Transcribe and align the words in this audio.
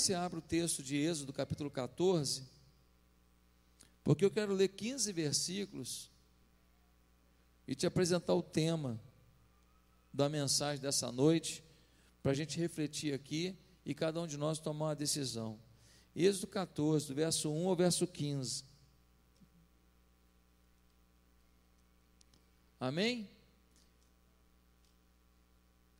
que 0.00 0.06
você 0.06 0.14
abra 0.14 0.38
o 0.38 0.42
texto 0.42 0.82
de 0.82 0.96
Êxodo, 0.96 1.30
capítulo 1.30 1.70
14, 1.70 2.42
porque 4.02 4.24
eu 4.24 4.30
quero 4.30 4.54
ler 4.54 4.68
15 4.68 5.12
versículos 5.12 6.10
e 7.68 7.74
te 7.74 7.86
apresentar 7.86 8.34
o 8.34 8.42
tema 8.42 8.98
da 10.10 10.26
mensagem 10.26 10.80
dessa 10.80 11.12
noite, 11.12 11.62
para 12.22 12.32
a 12.32 12.34
gente 12.34 12.58
refletir 12.58 13.12
aqui 13.12 13.54
e 13.84 13.94
cada 13.94 14.18
um 14.22 14.26
de 14.26 14.38
nós 14.38 14.58
tomar 14.58 14.86
uma 14.86 14.96
decisão. 14.96 15.60
Êxodo 16.16 16.46
14, 16.46 17.06
do 17.06 17.14
verso 17.14 17.52
1 17.52 17.68
ao 17.68 17.76
verso 17.76 18.06
15. 18.06 18.64
Amém? 22.80 23.28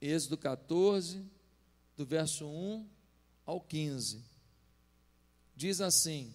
Êxodo 0.01 0.39
14, 0.39 1.23
do 1.99 2.07
verso 2.07 2.47
1 2.47 3.00
ao 3.51 3.61
15. 3.61 4.23
Diz 5.57 5.81
assim: 5.81 6.33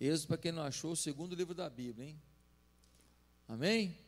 Êxodo, 0.00 0.28
para 0.28 0.38
quem 0.38 0.52
não 0.52 0.62
achou, 0.62 0.92
o 0.92 0.96
segundo 0.96 1.34
livro 1.34 1.54
da 1.54 1.68
Bíblia, 1.68 2.08
hein? 2.08 2.22
Amém? 3.46 3.98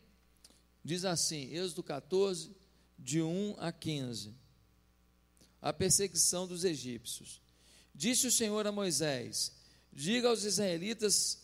Diz 0.83 1.05
assim, 1.05 1.53
Êxodo 1.53 1.83
14, 1.83 2.57
de 2.99 3.21
1 3.21 3.57
a 3.59 3.71
15. 3.71 4.35
A 5.61 5.73
perseguição 5.75 6.47
dos 6.47 6.65
egípcios. 6.65 7.43
Disse 7.95 8.27
o 8.27 8.33
Senhor 8.33 8.67
a 8.67 8.73
Moisés: 8.73 9.55
Diga 9.93 10.29
aos 10.29 10.43
israelitas 10.43 11.43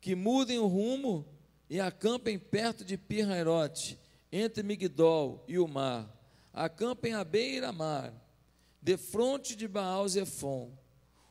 que 0.00 0.14
mudem 0.14 0.60
o 0.60 0.68
rumo 0.68 1.26
e 1.68 1.80
acampem 1.80 2.38
perto 2.38 2.84
de 2.84 2.96
Pirrairote, 2.96 3.98
entre 4.30 4.62
Migdol 4.62 5.44
e 5.48 5.58
o 5.58 5.66
mar. 5.66 6.12
Acampem 6.52 7.12
à 7.12 7.24
beira-mar, 7.24 8.14
de 8.86 8.96
frente 8.96 9.56
de 9.56 9.66
Baal 9.66 10.08
Zephon. 10.08 10.70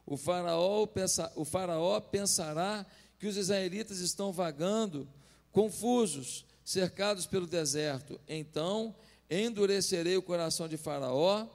O 0.06 0.18
faraó, 0.18 0.86
pensa, 0.86 1.32
o 1.38 1.46
faraó 1.46 2.02
pensará 2.02 2.86
que 3.18 3.28
os 3.28 3.38
israelitas 3.38 4.00
estão 4.00 4.34
vagando, 4.34 5.08
confusos, 5.54 6.46
cercados 6.66 7.26
pelo 7.26 7.48
deserto. 7.48 8.20
Então 8.28 8.94
endurecerei 9.30 10.18
o 10.18 10.22
coração 10.22 10.68
de 10.68 10.76
Faraó 10.76 11.48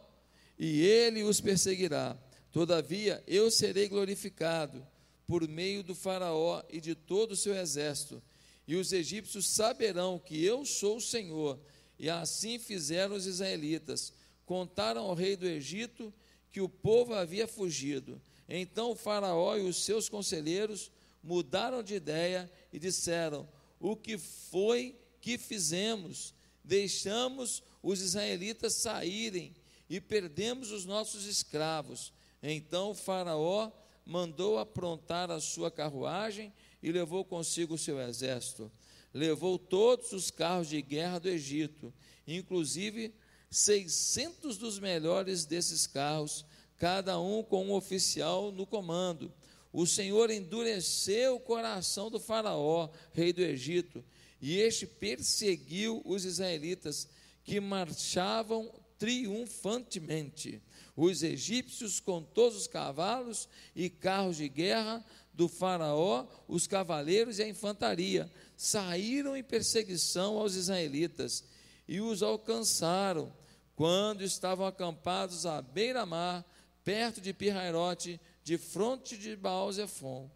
e 0.58 0.80
ele 0.80 1.22
os 1.22 1.38
perseguirá. 1.38 2.16
Todavia 2.50 3.22
eu 3.26 3.50
serei 3.50 3.86
glorificado 3.86 4.82
por 5.26 5.46
meio 5.46 5.82
do 5.82 5.94
Faraó 5.94 6.62
e 6.70 6.80
de 6.80 6.94
todo 6.94 7.32
o 7.32 7.36
seu 7.36 7.54
exército 7.54 8.22
e 8.66 8.74
os 8.74 8.90
egípcios 8.90 9.48
saberão 9.48 10.18
que 10.18 10.42
eu 10.42 10.64
sou 10.64 10.96
o 10.96 11.00
Senhor. 11.00 11.60
E 11.98 12.08
assim 12.08 12.58
fizeram 12.58 13.16
os 13.16 13.26
israelitas. 13.26 14.14
Contaram 14.50 15.02
ao 15.02 15.14
rei 15.14 15.36
do 15.36 15.46
Egito 15.46 16.12
que 16.50 16.60
o 16.60 16.68
povo 16.68 17.14
havia 17.14 17.46
fugido. 17.46 18.20
Então 18.48 18.90
o 18.90 18.96
Faraó 18.96 19.56
e 19.56 19.60
os 19.60 19.84
seus 19.84 20.08
conselheiros 20.08 20.90
mudaram 21.22 21.84
de 21.84 21.94
ideia 21.94 22.50
e 22.72 22.78
disseram: 22.80 23.48
O 23.78 23.94
que 23.94 24.18
foi 24.18 24.98
que 25.20 25.38
fizemos? 25.38 26.34
Deixamos 26.64 27.62
os 27.80 28.02
israelitas 28.02 28.82
saírem 28.82 29.54
e 29.88 30.00
perdemos 30.00 30.72
os 30.72 30.84
nossos 30.84 31.26
escravos. 31.26 32.12
Então 32.42 32.90
o 32.90 32.94
Faraó 32.94 33.70
mandou 34.04 34.58
aprontar 34.58 35.30
a 35.30 35.38
sua 35.38 35.70
carruagem 35.70 36.52
e 36.82 36.90
levou 36.90 37.24
consigo 37.24 37.74
o 37.74 37.78
seu 37.78 38.00
exército. 38.00 38.68
Levou 39.14 39.60
todos 39.60 40.10
os 40.10 40.28
carros 40.28 40.68
de 40.68 40.82
guerra 40.82 41.20
do 41.20 41.28
Egito, 41.28 41.94
inclusive 42.26 43.14
600 43.50 44.56
dos 44.56 44.78
melhores 44.78 45.44
desses 45.44 45.86
carros, 45.86 46.44
cada 46.76 47.18
um 47.18 47.42
com 47.42 47.66
um 47.66 47.72
oficial 47.72 48.52
no 48.52 48.64
comando. 48.64 49.32
O 49.72 49.86
Senhor 49.86 50.30
endureceu 50.30 51.36
o 51.36 51.40
coração 51.40 52.10
do 52.10 52.20
Faraó, 52.20 52.88
rei 53.12 53.32
do 53.32 53.42
Egito, 53.42 54.04
e 54.40 54.58
este 54.58 54.86
perseguiu 54.86 56.00
os 56.04 56.24
israelitas 56.24 57.08
que 57.44 57.60
marchavam 57.60 58.72
triunfantemente. 58.98 60.62
Os 60.96 61.22
egípcios, 61.22 61.98
com 61.98 62.22
todos 62.22 62.56
os 62.56 62.66
cavalos 62.66 63.48
e 63.74 63.88
carros 63.88 64.36
de 64.36 64.48
guerra, 64.48 65.04
do 65.32 65.48
Faraó, 65.48 66.26
os 66.46 66.66
cavaleiros 66.66 67.38
e 67.38 67.42
a 67.42 67.48
infantaria 67.48 68.30
saíram 68.56 69.34
em 69.34 69.42
perseguição 69.42 70.38
aos 70.38 70.54
israelitas 70.54 71.42
e 71.88 72.00
os 72.00 72.22
alcançaram 72.22 73.32
quando 73.80 74.22
estavam 74.22 74.66
acampados 74.66 75.46
à 75.46 75.62
beira-mar, 75.62 76.44
perto 76.84 77.18
de 77.18 77.32
Pirrairote, 77.32 78.20
de 78.44 78.58
fronte 78.58 79.16
de 79.16 79.34
Baal-Zephon. 79.34 80.30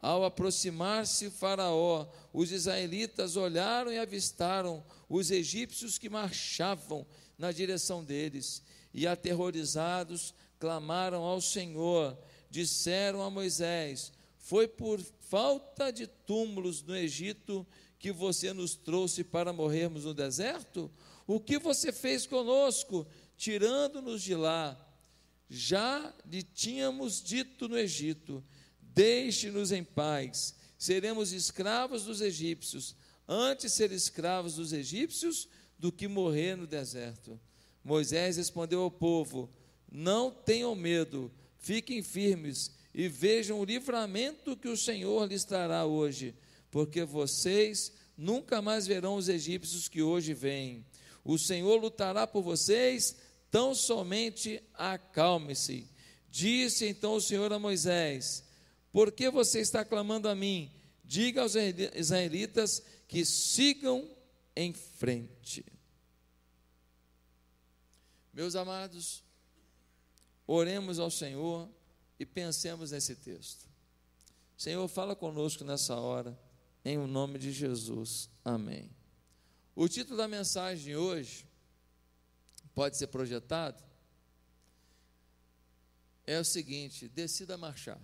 Ao 0.00 0.24
aproximar-se 0.24 1.30
Faraó, 1.30 2.08
os 2.32 2.50
israelitas 2.50 3.36
olharam 3.36 3.92
e 3.92 3.98
avistaram 3.98 4.84
os 5.08 5.30
egípcios 5.30 5.96
que 5.96 6.08
marchavam 6.08 7.06
na 7.38 7.52
direção 7.52 8.02
deles, 8.02 8.64
e 8.92 9.06
aterrorizados 9.06 10.34
clamaram 10.58 11.22
ao 11.22 11.40
Senhor, 11.40 12.18
disseram 12.50 13.22
a 13.22 13.30
Moisés: 13.30 14.12
foi 14.38 14.66
por 14.66 15.00
falta 15.20 15.92
de 15.92 16.08
túmulos 16.08 16.82
no 16.82 16.96
Egito 16.96 17.64
que 17.96 18.10
você 18.10 18.52
nos 18.52 18.74
trouxe 18.74 19.22
para 19.22 19.52
morrermos 19.52 20.04
no 20.04 20.12
deserto? 20.12 20.90
O 21.32 21.40
que 21.40 21.58
você 21.58 21.90
fez 21.90 22.26
conosco, 22.26 23.06
tirando-nos 23.38 24.22
de 24.22 24.34
lá? 24.34 24.78
Já 25.48 26.14
lhe 26.26 26.42
tínhamos 26.42 27.22
dito 27.22 27.70
no 27.70 27.78
Egito: 27.78 28.44
Deixe-nos 28.82 29.72
em 29.72 29.82
paz, 29.82 30.54
seremos 30.76 31.32
escravos 31.32 32.04
dos 32.04 32.20
egípcios, 32.20 32.94
antes 33.26 33.72
ser 33.72 33.92
escravos 33.92 34.56
dos 34.56 34.74
egípcios 34.74 35.48
do 35.78 35.90
que 35.90 36.06
morrer 36.06 36.54
no 36.54 36.66
deserto. 36.66 37.40
Moisés 37.82 38.36
respondeu 38.36 38.82
ao 38.82 38.90
povo: 38.90 39.50
Não 39.90 40.30
tenham 40.30 40.74
medo, 40.74 41.32
fiquem 41.56 42.02
firmes 42.02 42.72
e 42.92 43.08
vejam 43.08 43.58
o 43.58 43.64
livramento 43.64 44.54
que 44.54 44.68
o 44.68 44.76
Senhor 44.76 45.26
lhes 45.26 45.46
trará 45.46 45.86
hoje, 45.86 46.34
porque 46.70 47.04
vocês 47.04 47.90
nunca 48.18 48.60
mais 48.60 48.86
verão 48.86 49.14
os 49.14 49.30
egípcios 49.30 49.88
que 49.88 50.02
hoje 50.02 50.34
vêm. 50.34 50.84
O 51.24 51.38
Senhor 51.38 51.80
lutará 51.80 52.26
por 52.26 52.42
vocês, 52.42 53.16
tão 53.50 53.74
somente 53.74 54.62
acalme-se. 54.74 55.88
Disse 56.30 56.86
então 56.86 57.14
o 57.14 57.20
Senhor 57.20 57.52
a 57.52 57.58
Moisés: 57.58 58.44
Por 58.90 59.12
que 59.12 59.30
você 59.30 59.60
está 59.60 59.84
clamando 59.84 60.28
a 60.28 60.34
mim? 60.34 60.72
Diga 61.04 61.42
aos 61.42 61.54
israelitas 61.54 62.82
que 63.06 63.24
sigam 63.24 64.08
em 64.56 64.72
frente. 64.72 65.64
Meus 68.32 68.56
amados, 68.56 69.22
oremos 70.46 70.98
ao 70.98 71.10
Senhor 71.10 71.68
e 72.18 72.24
pensemos 72.24 72.92
nesse 72.92 73.14
texto. 73.14 73.68
Senhor, 74.56 74.86
fala 74.88 75.14
conosco 75.14 75.64
nessa 75.64 75.96
hora, 75.96 76.38
em 76.84 76.96
o 76.96 77.06
nome 77.06 77.38
de 77.38 77.52
Jesus. 77.52 78.30
Amém. 78.44 79.01
O 79.74 79.88
título 79.88 80.16
da 80.16 80.28
mensagem 80.28 80.84
de 80.84 80.96
hoje 80.96 81.46
pode 82.74 82.96
ser 82.96 83.06
projetado 83.06 83.82
é 86.26 86.38
o 86.38 86.44
seguinte: 86.44 87.08
decida 87.08 87.56
marchar. 87.56 88.00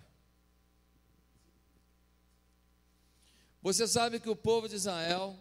Você 3.61 3.87
sabe 3.87 4.21
que 4.21 4.31
o 4.31 4.37
povo 4.37 4.69
de 4.69 4.77
Israel 4.77 5.37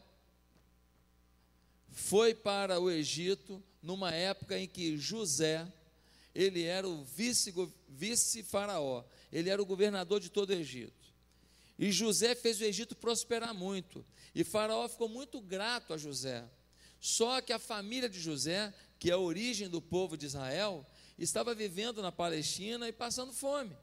foi 1.92 2.34
para 2.34 2.80
o 2.80 2.90
Egito 2.90 3.64
numa 3.82 4.12
época 4.12 4.58
em 4.58 4.68
que 4.68 4.98
José 4.98 5.72
ele 6.34 6.64
era 6.64 6.88
o 6.88 7.04
vice-faraó, 7.06 9.02
vice 9.02 9.18
ele 9.32 9.50
era 9.50 9.62
o 9.62 9.66
governador 9.66 10.20
de 10.20 10.30
todo 10.30 10.50
o 10.50 10.54
Egito. 10.54 11.08
E 11.80 11.92
José 11.92 12.36
fez 12.36 12.60
o 12.60 12.64
Egito 12.64 12.96
prosperar 12.96 13.54
muito, 13.54 14.06
e 14.38 14.44
Faraó 14.44 14.88
ficou 14.88 15.10
muito 15.10 15.42
grato 15.42 15.96
a 15.96 15.98
José. 15.98 16.48
Só 17.00 17.42
que 17.42 17.52
a 17.52 17.58
família 17.58 18.08
de 18.08 18.20
José, 18.20 18.72
que 19.00 19.10
é 19.10 19.14
a 19.14 19.18
origem 19.18 19.68
do 19.68 19.82
povo 19.82 20.16
de 20.16 20.28
Israel, 20.28 20.86
estava 21.18 21.56
vivendo 21.56 22.04
na 22.04 22.12
Palestina 22.12 22.88
e 22.88 22.92
passando 22.92 23.34
fome. 23.34 23.76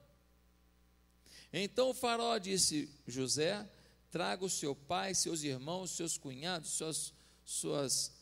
Então 1.53 1.91
o 1.91 1.95
Faraó 1.95 2.39
disse: 2.39 2.89
José, 3.05 3.69
traga 4.13 4.45
o 4.45 4.49
seu 4.49 4.77
pai, 4.77 5.13
seus 5.13 5.43
irmãos, 5.43 5.91
seus 5.91 6.17
cunhados, 6.17 6.71
suas, 6.71 7.13
suas 7.45 8.13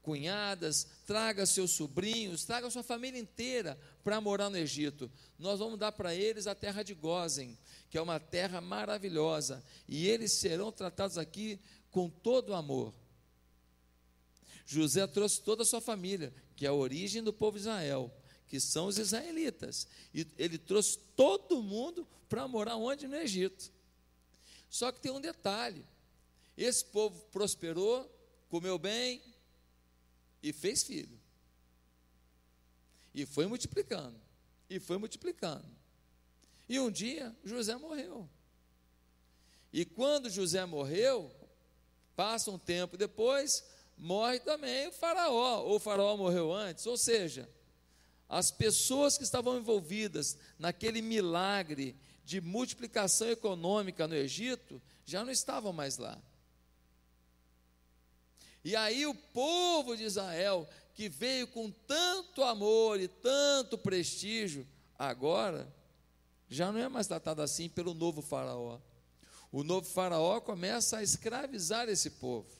cunhadas, 0.00 0.86
traga 1.06 1.44
seus 1.44 1.72
sobrinhos, 1.72 2.46
traga 2.46 2.70
sua 2.70 2.82
família 2.82 3.20
inteira 3.20 3.78
para 4.02 4.18
morar 4.18 4.48
no 4.48 4.56
Egito. 4.56 5.12
Nós 5.38 5.58
vamos 5.58 5.78
dar 5.78 5.92
para 5.92 6.14
eles 6.14 6.46
a 6.46 6.54
terra 6.54 6.82
de 6.82 6.94
Gozen, 6.94 7.58
que 7.90 7.98
é 7.98 8.00
uma 8.00 8.20
terra 8.20 8.60
maravilhosa, 8.60 9.62
e 9.88 10.06
eles 10.06 10.30
serão 10.32 10.70
tratados 10.70 11.18
aqui 11.18 11.58
com 11.90 12.08
todo 12.08 12.54
amor. 12.54 12.94
José 14.64 15.04
trouxe 15.08 15.42
toda 15.42 15.64
a 15.64 15.66
sua 15.66 15.80
família, 15.80 16.32
que 16.54 16.64
é 16.64 16.68
a 16.68 16.72
origem 16.72 17.20
do 17.20 17.32
povo 17.32 17.56
de 17.56 17.62
Israel, 17.62 18.14
que 18.46 18.60
são 18.60 18.86
os 18.86 18.96
israelitas. 18.96 19.88
E 20.14 20.24
ele 20.38 20.56
trouxe 20.56 20.98
todo 21.16 21.60
mundo 21.60 22.06
para 22.28 22.46
morar 22.46 22.76
onde? 22.76 23.08
No 23.08 23.16
Egito. 23.16 23.72
Só 24.68 24.92
que 24.92 25.00
tem 25.00 25.10
um 25.10 25.20
detalhe: 25.20 25.84
esse 26.56 26.84
povo 26.84 27.20
prosperou, 27.32 28.08
comeu 28.48 28.78
bem 28.78 29.20
e 30.40 30.52
fez 30.52 30.84
filho. 30.84 31.18
E 33.12 33.26
foi 33.26 33.48
multiplicando, 33.48 34.20
e 34.68 34.78
foi 34.78 34.96
multiplicando. 34.96 35.79
E 36.70 36.78
um 36.78 36.88
dia 36.88 37.36
José 37.44 37.74
morreu. 37.74 38.30
E 39.72 39.84
quando 39.84 40.30
José 40.30 40.64
morreu, 40.64 41.28
passa 42.14 42.48
um 42.52 42.58
tempo 42.58 42.96
depois, 42.96 43.64
morre 43.98 44.38
também 44.38 44.86
o 44.86 44.92
faraó, 44.92 45.64
ou 45.64 45.74
o 45.74 45.80
faraó 45.80 46.16
morreu 46.16 46.52
antes, 46.52 46.86
ou 46.86 46.96
seja, 46.96 47.50
as 48.28 48.52
pessoas 48.52 49.18
que 49.18 49.24
estavam 49.24 49.58
envolvidas 49.58 50.38
naquele 50.60 51.02
milagre 51.02 51.96
de 52.24 52.40
multiplicação 52.40 53.28
econômica 53.28 54.06
no 54.06 54.14
Egito 54.14 54.80
já 55.04 55.24
não 55.24 55.32
estavam 55.32 55.72
mais 55.72 55.98
lá. 55.98 56.22
E 58.62 58.76
aí 58.76 59.06
o 59.06 59.14
povo 59.14 59.96
de 59.96 60.04
Israel, 60.04 60.68
que 60.94 61.08
veio 61.08 61.48
com 61.48 61.68
tanto 61.68 62.44
amor 62.44 63.00
e 63.00 63.08
tanto 63.08 63.76
prestígio, 63.76 64.64
agora 64.96 65.79
já 66.50 66.72
não 66.72 66.80
é 66.80 66.88
mais 66.88 67.06
tratado 67.06 67.40
assim 67.40 67.68
pelo 67.68 67.94
novo 67.94 68.20
faraó. 68.20 68.80
O 69.52 69.62
novo 69.62 69.86
faraó 69.86 70.40
começa 70.40 70.98
a 70.98 71.02
escravizar 71.02 71.88
esse 71.88 72.10
povo, 72.10 72.50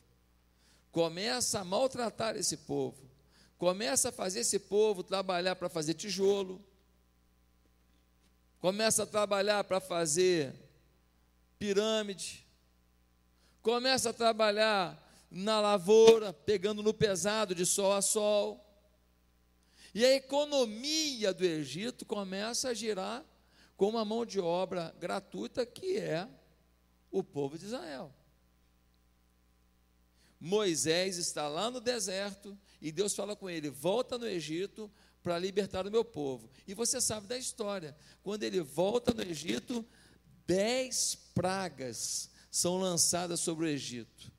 começa 0.93 1.59
a 1.59 1.65
maltratar 1.65 2.37
esse 2.37 2.57
povo, 2.57 3.03
começa 3.59 4.09
a 4.09 4.13
fazer 4.13 4.41
esse 4.41 4.61
povo 4.61 5.03
trabalhar 5.03 5.57
para 5.57 5.69
fazer 5.69 5.95
tijolo, 5.95 6.65
começa 8.61 9.03
a 9.03 9.07
trabalhar 9.07 9.65
para 9.65 9.81
fazer 9.81 10.55
pirâmide, 11.59 12.47
começa 13.61 14.11
a 14.11 14.15
trabalhar 14.15 14.99
na 15.31 15.61
lavoura, 15.61 16.33
pegando 16.33 16.83
no 16.83 16.95
pesado 16.95 17.55
de 17.55 17.67
sol 17.67 17.93
a 17.93 18.03
sol. 18.03 18.65
E 19.93 20.05
a 20.05 20.15
economia 20.15 21.33
do 21.33 21.45
Egito 21.45 22.05
começa 22.05 22.69
a 22.69 22.75
girar 22.75 23.25
com 23.81 23.89
uma 23.89 24.05
mão 24.05 24.27
de 24.27 24.39
obra 24.39 24.95
gratuita 25.01 25.65
que 25.65 25.97
é 25.97 26.29
o 27.11 27.25
povo 27.25 27.57
de 27.57 27.65
Israel. 27.65 28.15
Moisés 30.39 31.17
está 31.17 31.49
lá 31.49 31.71
no 31.71 31.81
deserto 31.81 32.59
e 32.79 32.93
Deus 32.93 33.15
fala 33.15 33.35
com 33.35 33.49
ele: 33.49 33.71
volta 33.71 34.19
no 34.19 34.27
Egito 34.27 34.93
para 35.23 35.39
libertar 35.39 35.87
o 35.87 35.91
meu 35.91 36.05
povo. 36.05 36.51
E 36.69 36.75
você 36.75 37.01
sabe 37.01 37.27
da 37.27 37.39
história: 37.39 37.97
quando 38.23 38.43
ele 38.43 38.61
volta 38.61 39.15
no 39.15 39.23
Egito, 39.23 39.83
dez 40.47 41.15
pragas 41.35 42.29
são 42.51 42.77
lançadas 42.77 43.41
sobre 43.41 43.65
o 43.65 43.69
Egito, 43.71 44.31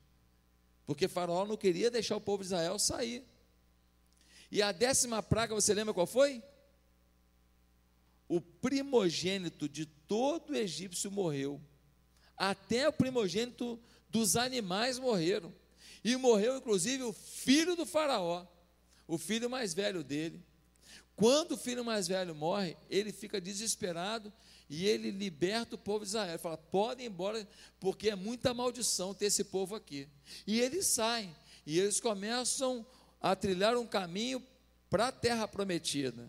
porque 0.86 1.08
Faraó 1.08 1.44
não 1.44 1.56
queria 1.56 1.90
deixar 1.90 2.14
o 2.14 2.20
povo 2.20 2.44
de 2.44 2.46
Israel 2.46 2.78
sair. 2.78 3.26
E 4.52 4.62
a 4.62 4.70
décima 4.70 5.20
praga, 5.20 5.52
você 5.52 5.74
lembra 5.74 5.92
qual 5.92 6.06
foi? 6.06 6.40
O 8.32 8.40
primogênito 8.40 9.68
de 9.68 9.84
todo 9.84 10.54
o 10.54 10.56
egípcio 10.56 11.10
morreu, 11.10 11.60
até 12.34 12.88
o 12.88 12.92
primogênito 12.92 13.78
dos 14.08 14.36
animais 14.36 14.98
morreram. 14.98 15.52
E 16.02 16.16
morreu 16.16 16.56
inclusive 16.56 17.02
o 17.02 17.12
filho 17.12 17.76
do 17.76 17.84
Faraó, 17.84 18.46
o 19.06 19.18
filho 19.18 19.50
mais 19.50 19.74
velho 19.74 20.02
dele. 20.02 20.42
Quando 21.14 21.52
o 21.52 21.56
filho 21.58 21.84
mais 21.84 22.08
velho 22.08 22.34
morre, 22.34 22.74
ele 22.88 23.12
fica 23.12 23.38
desesperado 23.38 24.32
e 24.66 24.86
ele 24.86 25.10
liberta 25.10 25.74
o 25.74 25.78
povo 25.78 26.02
de 26.02 26.08
Israel. 26.08 26.30
Ele 26.30 26.38
fala: 26.38 26.56
podem 26.56 27.04
ir 27.04 27.10
embora, 27.10 27.46
porque 27.78 28.08
é 28.08 28.16
muita 28.16 28.54
maldição 28.54 29.12
ter 29.12 29.26
esse 29.26 29.44
povo 29.44 29.74
aqui. 29.74 30.08
E 30.46 30.58
eles 30.58 30.86
saem, 30.86 31.36
e 31.66 31.78
eles 31.78 32.00
começam 32.00 32.86
a 33.20 33.36
trilhar 33.36 33.76
um 33.76 33.86
caminho 33.86 34.42
para 34.88 35.08
a 35.08 35.12
terra 35.12 35.46
prometida. 35.46 36.26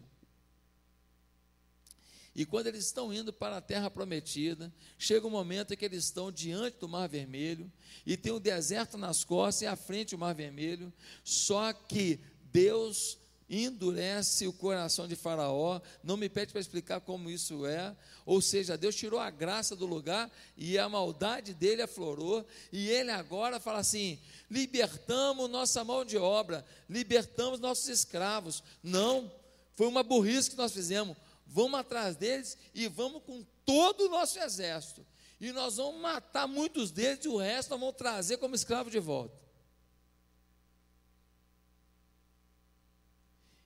E 2.35 2.45
quando 2.45 2.67
eles 2.67 2.85
estão 2.85 3.13
indo 3.13 3.31
para 3.31 3.57
a 3.57 3.61
terra 3.61 3.91
prometida, 3.91 4.73
chega 4.97 5.27
um 5.27 5.29
momento 5.29 5.73
em 5.73 5.77
que 5.77 5.85
eles 5.85 6.05
estão 6.05 6.31
diante 6.31 6.77
do 6.79 6.89
Mar 6.89 7.07
Vermelho, 7.07 7.71
e 8.05 8.17
tem 8.17 8.31
o 8.31 8.39
deserto 8.39 8.97
nas 8.97 9.23
costas 9.23 9.61
e 9.61 9.67
à 9.67 9.75
frente 9.75 10.15
o 10.15 10.17
Mar 10.17 10.33
Vermelho, 10.33 10.91
só 11.23 11.71
que 11.71 12.19
Deus 12.51 13.19
endurece 13.49 14.47
o 14.47 14.53
coração 14.53 15.07
de 15.07 15.15
Faraó, 15.15 15.79
não 16.03 16.17
me 16.17 16.27
pede 16.27 16.51
para 16.51 16.61
explicar 16.61 17.01
como 17.01 17.29
isso 17.29 17.65
é, 17.65 17.95
ou 18.25 18.41
seja, 18.41 18.77
Deus 18.77 18.95
tirou 18.95 19.19
a 19.19 19.29
graça 19.29 19.75
do 19.75 19.85
lugar 19.85 20.31
e 20.57 20.77
a 20.77 20.89
maldade 20.89 21.53
dele 21.53 21.81
aflorou, 21.83 22.45
e 22.71 22.89
ele 22.89 23.11
agora 23.11 23.59
fala 23.59 23.79
assim: 23.79 24.19
libertamos 24.49 25.49
nossa 25.49 25.83
mão 25.83 26.03
de 26.03 26.17
obra, 26.17 26.65
libertamos 26.89 27.59
nossos 27.59 27.87
escravos. 27.89 28.63
Não, 28.81 29.31
foi 29.75 29.87
uma 29.87 30.03
burrice 30.03 30.49
que 30.49 30.57
nós 30.57 30.71
fizemos 30.71 31.15
vamos 31.53 31.79
atrás 31.79 32.15
deles 32.15 32.57
e 32.73 32.87
vamos 32.87 33.21
com 33.23 33.45
todo 33.63 34.07
o 34.07 34.09
nosso 34.09 34.39
exército. 34.39 35.05
E 35.39 35.51
nós 35.51 35.77
vamos 35.77 36.01
matar 36.01 36.47
muitos 36.47 36.91
deles 36.91 37.23
e 37.23 37.27
o 37.27 37.37
resto 37.37 37.69
nós 37.69 37.79
vamos 37.79 37.95
trazer 37.95 38.37
como 38.37 38.55
escravo 38.55 38.89
de 38.89 38.99
volta. 38.99 39.37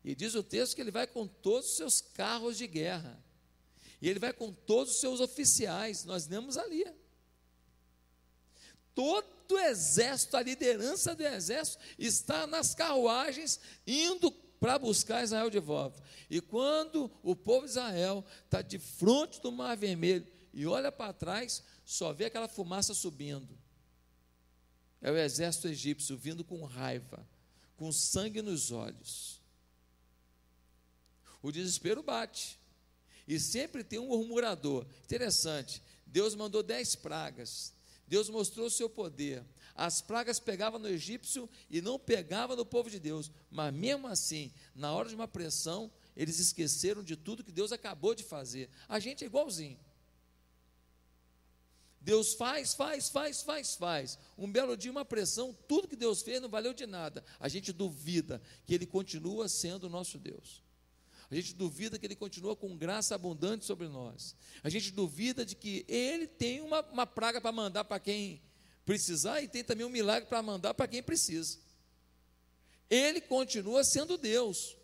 E 0.03 0.13
diz 0.13 0.35
o 0.35 0.43
texto 0.43 0.75
que 0.75 0.81
ele 0.81 0.91
vai 0.91 1.07
com 1.07 1.25
todos 1.25 1.69
os 1.69 1.77
seus 1.77 2.01
carros 2.01 2.57
de 2.57 2.67
guerra. 2.67 3.23
E 4.01 4.09
ele 4.09 4.19
vai 4.19 4.33
com 4.33 4.51
todos 4.51 4.95
os 4.95 4.99
seus 4.99 5.19
oficiais. 5.19 6.03
Nós 6.03 6.27
lemos 6.27 6.57
ali. 6.57 6.85
Todo 8.93 9.51
o 9.51 9.59
exército, 9.59 10.35
a 10.35 10.41
liderança 10.41 11.15
do 11.15 11.25
exército, 11.25 11.77
está 11.97 12.45
nas 12.47 12.75
carruagens, 12.75 13.59
indo 13.85 14.31
para 14.59 14.79
buscar 14.79 15.23
Israel 15.23 15.49
de 15.49 15.59
volta. 15.59 16.01
E 16.29 16.41
quando 16.41 17.11
o 17.23 17.35
povo 17.35 17.65
de 17.65 17.71
Israel 17.71 18.25
está 18.45 18.61
de 18.61 18.79
frente 18.79 19.41
do 19.41 19.51
Mar 19.51 19.75
Vermelho 19.77 20.27
e 20.53 20.65
olha 20.65 20.91
para 20.91 21.13
trás, 21.13 21.63
só 21.85 22.11
vê 22.11 22.25
aquela 22.25 22.47
fumaça 22.47 22.93
subindo. 22.93 23.57
É 25.01 25.11
o 25.11 25.17
exército 25.17 25.67
egípcio 25.67 26.17
vindo 26.17 26.43
com 26.43 26.63
raiva, 26.65 27.27
com 27.75 27.91
sangue 27.91 28.41
nos 28.41 28.71
olhos. 28.71 29.39
O 31.41 31.51
desespero 31.51 32.01
bate. 32.01 32.59
E 33.27 33.39
sempre 33.39 33.83
tem 33.83 33.99
um 33.99 34.07
murmurador. 34.07 34.85
Interessante. 35.03 35.83
Deus 36.05 36.33
mandou 36.33 36.63
dez 36.63 36.95
pragas. 36.95 37.73
Deus 38.07 38.29
mostrou 38.29 38.67
o 38.67 38.71
seu 38.71 38.89
poder. 38.89 39.43
As 39.77 40.01
pragas 40.01 40.39
pegavam 40.39 40.79
no 40.79 40.87
egípcio 40.87 41.47
e 41.69 41.81
não 41.81 41.99
pegavam 41.99 42.55
no 42.55 42.65
povo 42.65 42.89
de 42.89 42.99
Deus. 42.99 43.31
Mas 43.47 43.71
mesmo 43.71 44.07
assim, 44.07 44.51
na 44.73 44.91
hora 44.91 45.07
de 45.07 45.13
uma 45.13 45.27
pressão, 45.27 45.91
eles 46.15 46.39
esqueceram 46.39 47.03
de 47.03 47.15
tudo 47.15 47.43
que 47.43 47.51
Deus 47.51 47.71
acabou 47.71 48.15
de 48.15 48.23
fazer. 48.23 48.71
A 48.89 48.99
gente 48.99 49.23
é 49.23 49.27
igualzinho. 49.27 49.79
Deus 52.01 52.33
faz, 52.33 52.73
faz, 52.73 53.09
faz, 53.09 53.43
faz, 53.43 53.75
faz. 53.75 54.17
Um 54.35 54.51
belo 54.51 54.75
dia, 54.75 54.89
uma 54.89 55.05
pressão, 55.05 55.55
tudo 55.67 55.87
que 55.87 55.95
Deus 55.95 56.23
fez 56.23 56.41
não 56.41 56.49
valeu 56.49 56.73
de 56.73 56.87
nada. 56.87 57.23
A 57.39 57.47
gente 57.47 57.71
duvida 57.71 58.41
que 58.65 58.73
Ele 58.73 58.87
continua 58.87 59.47
sendo 59.47 59.83
o 59.83 59.89
nosso 59.89 60.17
Deus. 60.17 60.63
A 61.29 61.35
gente 61.35 61.53
duvida 61.53 61.99
que 61.99 62.05
Ele 62.07 62.15
continua 62.15 62.55
com 62.55 62.75
graça 62.75 63.13
abundante 63.13 63.63
sobre 63.63 63.87
nós. 63.87 64.35
A 64.63 64.69
gente 64.69 64.91
duvida 64.91 65.45
de 65.45 65.53
que 65.53 65.85
Ele 65.87 66.25
tem 66.25 66.61
uma, 66.61 66.81
uma 66.81 67.05
praga 67.05 67.39
para 67.39 67.51
mandar 67.51 67.83
para 67.83 67.99
quem 67.99 68.41
precisar 68.87 69.41
e 69.41 69.49
tem 69.49 69.65
também 69.65 69.85
um 69.85 69.89
milagre 69.89 70.29
para 70.29 70.41
mandar 70.41 70.73
para 70.73 70.87
quem 70.87 71.03
precisa. 71.03 71.59
Ele 72.89 73.19
continua 73.19 73.83
sendo 73.83 74.17
Deus. 74.17 74.77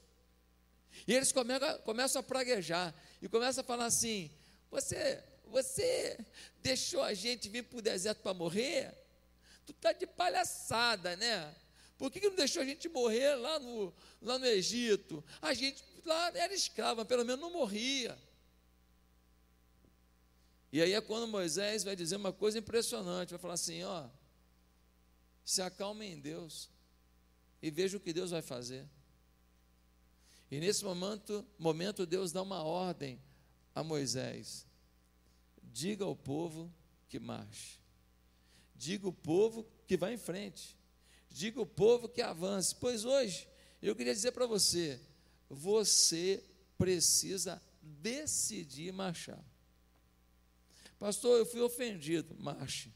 E 1.08 1.14
eles 1.14 1.32
começam, 1.32 2.20
a 2.20 2.24
praguejar 2.24 2.94
e 3.22 3.30
começam 3.30 3.62
a 3.62 3.66
falar 3.66 3.86
assim: 3.86 4.30
você, 4.70 5.24
você 5.48 6.20
deixou 6.62 7.02
a 7.02 7.14
gente 7.14 7.48
vir 7.48 7.64
para 7.64 7.80
o 7.80 7.82
deserto 7.82 8.22
para 8.22 8.34
morrer? 8.34 8.94
Tu 9.66 9.72
está 9.72 9.94
de 9.94 10.06
palhaçada, 10.06 11.16
né? 11.16 11.56
Por 11.98 12.12
que, 12.12 12.20
que 12.20 12.28
não 12.28 12.36
deixou 12.36 12.62
a 12.62 12.66
gente 12.66 12.90
morrer 12.90 13.36
lá 13.36 13.58
no, 13.58 13.94
lá 14.22 14.38
no 14.38 14.46
Egito? 14.46 15.24
A 15.42 15.54
gente 15.54 15.82
lá 16.04 16.30
era 16.36 16.54
escravo, 16.54 16.98
mas 16.98 17.08
pelo 17.08 17.24
menos 17.24 17.40
não 17.40 17.54
morria. 17.54 18.18
E 20.74 20.82
aí 20.82 20.94
é 20.94 21.00
quando 21.00 21.28
Moisés 21.28 21.84
vai 21.84 21.96
dizer 21.96 22.16
uma 22.16 22.34
coisa 22.34 22.58
impressionante, 22.58 23.30
vai 23.30 23.38
falar 23.38 23.54
assim, 23.54 23.84
ó, 23.84 24.10
se 25.46 25.62
acalme 25.62 26.04
em 26.04 26.20
Deus 26.20 26.68
e 27.62 27.70
veja 27.70 27.96
o 27.96 28.00
que 28.00 28.12
Deus 28.12 28.32
vai 28.32 28.42
fazer. 28.42 28.84
E 30.50 30.60
nesse 30.60 30.84
momento, 30.84 31.46
momento 31.60 32.08
Deus 32.08 32.32
dá 32.32 32.42
uma 32.42 32.64
ordem 32.64 33.22
a 33.76 33.84
Moisés: 33.84 34.66
diga 35.62 36.06
ao 36.06 36.16
povo 36.16 36.74
que 37.08 37.20
marche, 37.20 37.80
diga 38.76 39.08
o 39.08 39.14
povo 39.14 39.68
que 39.86 39.96
vá 39.96 40.12
em 40.12 40.18
frente, 40.18 40.76
diga 41.30 41.62
o 41.62 41.68
povo 41.68 42.10
que 42.10 42.20
avance. 42.24 42.74
Pois 42.74 43.06
hoje 43.06 43.48
eu 43.80 43.96
queria 43.96 44.16
dizer 44.16 44.32
para 44.32 44.48
você, 44.48 45.00
você 45.48 46.44
precisa 46.80 47.62
decidir 47.80 48.92
marchar. 48.92 49.53
Pastor, 51.04 51.38
eu 51.38 51.46
fui 51.46 51.60
ofendido, 51.60 52.34
marche. 52.40 52.90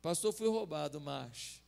Pastor, 0.00 0.32
fui 0.32 0.46
roubado, 0.46 1.00
marche. 1.00 1.60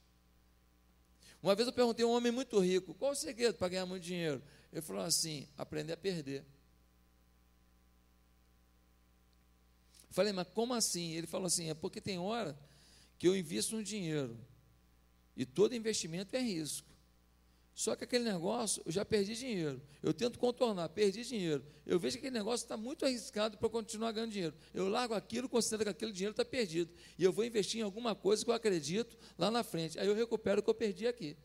Uma 1.42 1.56
vez 1.56 1.66
eu 1.66 1.74
perguntei 1.74 2.04
a 2.04 2.08
um 2.08 2.12
homem 2.12 2.30
muito 2.30 2.56
rico: 2.60 2.94
qual 2.94 3.10
o 3.10 3.16
segredo 3.16 3.56
para 3.56 3.68
ganhar 3.68 3.84
muito 3.84 4.04
dinheiro? 4.04 4.40
Ele 4.72 4.80
falou 4.80 5.02
assim: 5.02 5.48
aprender 5.58 5.94
a 5.94 5.96
perder. 5.96 6.44
Falei, 10.12 10.32
mas 10.32 10.46
como 10.50 10.72
assim? 10.72 11.14
Ele 11.14 11.26
falou 11.26 11.48
assim: 11.48 11.68
é 11.68 11.74
porque 11.74 12.00
tem 12.00 12.16
hora 12.16 12.56
que 13.18 13.26
eu 13.26 13.36
invisto 13.36 13.74
no 13.74 13.82
dinheiro 13.82 14.38
e 15.36 15.44
todo 15.44 15.74
investimento 15.74 16.36
é 16.36 16.40
risco. 16.40 16.91
Só 17.74 17.96
que 17.96 18.04
aquele 18.04 18.24
negócio, 18.24 18.82
eu 18.84 18.92
já 18.92 19.04
perdi 19.04 19.34
dinheiro. 19.34 19.80
Eu 20.02 20.12
tento 20.12 20.38
contornar, 20.38 20.88
perdi 20.90 21.24
dinheiro. 21.24 21.64
Eu 21.86 21.98
vejo 21.98 22.16
que 22.16 22.26
aquele 22.26 22.38
negócio 22.38 22.64
está 22.64 22.76
muito 22.76 23.04
arriscado 23.04 23.56
para 23.56 23.68
continuar 23.68 24.12
ganhando 24.12 24.30
dinheiro. 24.30 24.54
Eu 24.74 24.88
largo 24.88 25.14
aquilo, 25.14 25.48
considero 25.48 25.84
que 25.84 25.90
aquele 25.90 26.12
dinheiro 26.12 26.32
está 26.32 26.44
perdido. 26.44 26.92
E 27.18 27.24
eu 27.24 27.32
vou 27.32 27.44
investir 27.44 27.80
em 27.80 27.82
alguma 27.82 28.14
coisa 28.14 28.44
que 28.44 28.50
eu 28.50 28.54
acredito 28.54 29.16
lá 29.38 29.50
na 29.50 29.64
frente. 29.64 29.98
Aí 29.98 30.06
eu 30.06 30.14
recupero 30.14 30.60
o 30.60 30.62
que 30.62 30.68
eu 30.68 30.74
perdi 30.74 31.06
aqui. 31.06 31.36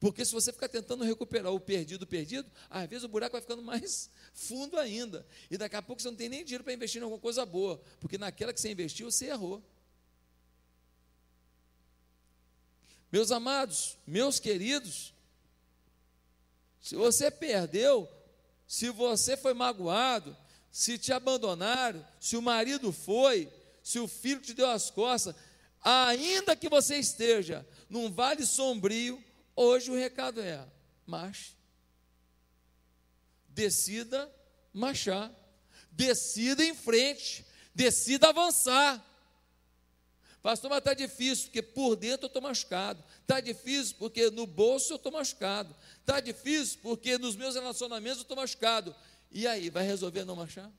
Porque 0.00 0.24
se 0.24 0.32
você 0.32 0.52
ficar 0.52 0.68
tentando 0.68 1.04
recuperar 1.04 1.52
o 1.52 1.58
perdido, 1.60 2.06
perdido, 2.06 2.48
às 2.70 2.88
vezes 2.88 3.04
o 3.04 3.08
buraco 3.08 3.32
vai 3.32 3.40
ficando 3.40 3.62
mais 3.62 4.08
fundo 4.32 4.78
ainda. 4.78 5.26
E 5.50 5.58
daqui 5.58 5.76
a 5.76 5.82
pouco 5.82 6.00
você 6.00 6.08
não 6.08 6.16
tem 6.16 6.28
nem 6.28 6.44
dinheiro 6.44 6.64
para 6.64 6.72
investir 6.72 7.00
em 7.00 7.04
alguma 7.04 7.20
coisa 7.20 7.44
boa. 7.44 7.82
Porque 8.00 8.16
naquela 8.16 8.52
que 8.52 8.60
você 8.60 8.70
investiu, 8.70 9.10
você 9.10 9.26
errou. 9.26 9.62
Meus 13.10 13.30
amados, 13.30 13.96
meus 14.06 14.38
queridos, 14.38 15.14
se 16.80 16.94
você 16.94 17.30
perdeu, 17.30 18.08
se 18.66 18.90
você 18.90 19.36
foi 19.36 19.54
magoado, 19.54 20.36
se 20.70 20.98
te 20.98 21.12
abandonaram, 21.12 22.06
se 22.20 22.36
o 22.36 22.42
marido 22.42 22.92
foi, 22.92 23.50
se 23.82 23.98
o 23.98 24.06
filho 24.06 24.40
te 24.40 24.52
deu 24.52 24.68
as 24.70 24.90
costas, 24.90 25.34
ainda 25.82 26.54
que 26.54 26.68
você 26.68 26.96
esteja 26.98 27.66
num 27.88 28.12
vale 28.12 28.44
sombrio, 28.44 29.22
hoje 29.56 29.90
o 29.90 29.96
recado 29.96 30.40
é: 30.40 30.66
marche. 31.06 31.56
Decida 33.48 34.30
marchar. 34.72 35.34
Decida 35.90 36.64
em 36.64 36.74
frente. 36.74 37.44
Decida 37.74 38.28
avançar. 38.28 39.04
Pastor, 40.48 40.70
mas 40.70 40.78
está 40.78 40.94
difícil, 40.94 41.44
porque 41.44 41.60
por 41.60 41.94
dentro 41.94 42.24
eu 42.24 42.28
estou 42.28 42.40
machucado. 42.40 43.04
Está 43.20 43.38
difícil 43.38 43.96
porque 43.98 44.30
no 44.30 44.46
bolso 44.46 44.94
eu 44.94 44.96
estou 44.96 45.12
machucado. 45.12 45.76
Está 46.00 46.20
difícil 46.20 46.78
porque 46.80 47.18
nos 47.18 47.36
meus 47.36 47.54
relacionamentos 47.54 48.20
eu 48.20 48.22
estou 48.22 48.34
machucado. 48.34 48.96
E 49.30 49.46
aí, 49.46 49.68
vai 49.68 49.84
resolver 49.84 50.24
não 50.24 50.34
marchar? 50.34 50.72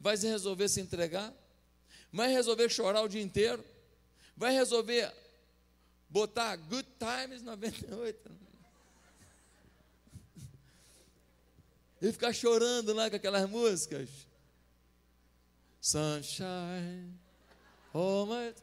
Vai 0.00 0.16
resolver 0.16 0.68
se 0.68 0.80
entregar? 0.80 1.32
Vai 2.12 2.32
resolver 2.32 2.68
chorar 2.68 3.02
o 3.02 3.08
dia 3.08 3.22
inteiro? 3.22 3.64
Vai 4.36 4.52
resolver 4.52 5.14
botar 6.10 6.56
Good 6.56 6.88
Times 6.98 7.42
98? 7.42 8.28
E 12.02 12.10
ficar 12.10 12.32
chorando 12.32 12.92
lá 12.92 13.08
com 13.08 13.14
aquelas 13.14 13.48
músicas? 13.48 14.08
Sunshine 15.80 17.27
Oh, 18.00 18.24
my. 18.26 18.54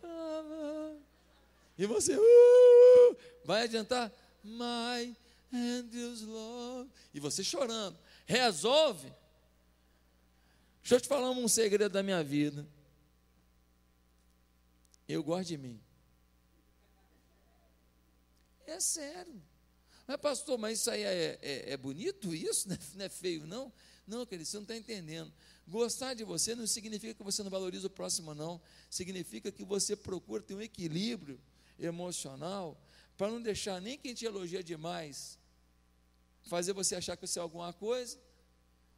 E 1.77 1.85
você 1.85 2.15
uh, 2.15 3.17
vai 3.43 3.63
adiantar? 3.63 4.09
My 4.41 5.13
angels 5.51 6.21
love. 6.21 6.89
E 7.13 7.19
você 7.19 7.43
chorando. 7.43 7.99
Resolve. 8.25 9.11
Deixa 10.81 10.95
eu 10.95 11.01
te 11.01 11.07
falar 11.09 11.31
um 11.31 11.49
segredo 11.49 11.91
da 11.91 12.01
minha 12.01 12.23
vida. 12.23 12.65
Eu 15.05 15.21
gosto 15.21 15.49
de 15.49 15.57
mim. 15.57 15.81
É 18.65 18.79
sério. 18.79 19.43
Mas, 20.07 20.17
pastor, 20.17 20.57
mas 20.57 20.79
isso 20.79 20.89
aí 20.89 21.03
é, 21.03 21.39
é, 21.41 21.73
é 21.73 21.77
bonito, 21.77 22.33
isso? 22.33 22.69
Não 22.95 23.03
é 23.03 23.09
feio, 23.09 23.45
não? 23.45 23.69
Não, 24.07 24.25
querido, 24.25 24.47
você 24.47 24.55
não 24.55 24.63
está 24.63 24.77
entendendo. 24.77 25.33
Gostar 25.67 26.13
de 26.13 26.23
você 26.23 26.53
não 26.53 26.67
significa 26.67 27.13
que 27.13 27.23
você 27.23 27.41
não 27.41 27.49
valoriza 27.49 27.87
o 27.87 27.89
próximo, 27.89 28.35
não. 28.35 28.61
Significa 28.89 29.51
que 29.51 29.63
você 29.63 29.95
procura 29.95 30.43
ter 30.43 30.53
um 30.53 30.61
equilíbrio 30.61 31.41
emocional 31.79 32.79
para 33.17 33.31
não 33.31 33.41
deixar 33.41 33.81
nem 33.81 33.97
quem 33.97 34.13
te 34.13 34.25
elogia 34.25 34.63
demais 34.63 35.39
fazer 36.45 36.73
você 36.73 36.95
achar 36.95 37.17
que 37.17 37.25
você 37.25 37.39
é 37.39 37.41
alguma 37.41 37.73
coisa, 37.73 38.17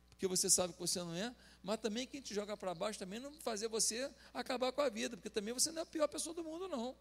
porque 0.09 0.27
você 0.27 0.49
sabe 0.49 0.73
que 0.73 0.79
você 0.79 0.99
não 0.99 1.13
é, 1.15 1.33
mas 1.63 1.79
também 1.79 2.05
quem 2.05 2.21
te 2.21 2.33
joga 2.33 2.57
para 2.57 2.73
baixo 2.73 2.99
também 2.99 3.19
não 3.19 3.31
fazer 3.33 3.67
você 3.67 4.11
acabar 4.33 4.71
com 4.71 4.81
a 4.81 4.89
vida, 4.89 5.15
porque 5.15 5.29
também 5.29 5.53
você 5.53 5.71
não 5.71 5.79
é 5.79 5.83
a 5.83 5.85
pior 5.85 6.07
pessoa 6.07 6.35
do 6.35 6.43
mundo, 6.43 6.67
não. 6.67 6.95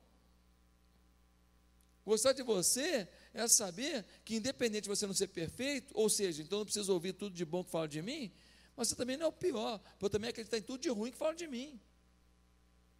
Gostar 2.04 2.32
de 2.32 2.42
você 2.42 3.08
é 3.34 3.48
saber 3.48 4.04
que, 4.24 4.36
independente 4.36 4.82
de 4.82 4.88
você 4.88 5.06
não 5.06 5.14
ser 5.14 5.26
perfeito, 5.26 5.92
ou 5.92 6.08
seja, 6.08 6.42
então 6.42 6.58
não 6.58 6.64
precisa 6.64 6.92
ouvir 6.92 7.12
tudo 7.14 7.34
de 7.34 7.44
bom 7.44 7.64
que 7.64 7.70
fala 7.70 7.88
de 7.88 8.00
mim, 8.00 8.32
mas 8.76 8.88
você 8.88 8.94
também 8.94 9.16
não 9.16 9.26
é 9.26 9.28
o 9.28 9.32
pior, 9.32 9.78
porque 9.78 10.04
eu 10.04 10.10
também 10.10 10.28
acredito 10.28 10.52
em 10.54 10.62
tudo 10.62 10.80
de 10.80 10.90
ruim 10.90 11.10
que 11.10 11.16
fala 11.16 11.34
de 11.34 11.46
mim. 11.46 11.80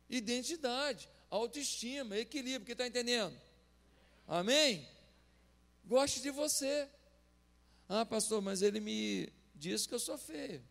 Identidade, 0.09 1.09
autoestima, 1.29 2.17
equilíbrio, 2.17 2.65
que 2.65 2.73
está 2.73 2.87
entendendo? 2.87 3.39
Amém? 4.27 4.89
Goste 5.85 6.23
de 6.23 6.31
você. 6.31 6.89
Ah, 7.89 8.07
pastor, 8.07 8.41
mas 8.41 8.63
ele 8.63 8.81
me 8.81 9.31
disse 9.55 9.87
que 9.87 9.95
eu 9.95 10.01
sou 10.01 10.17
feio. 10.17 10.65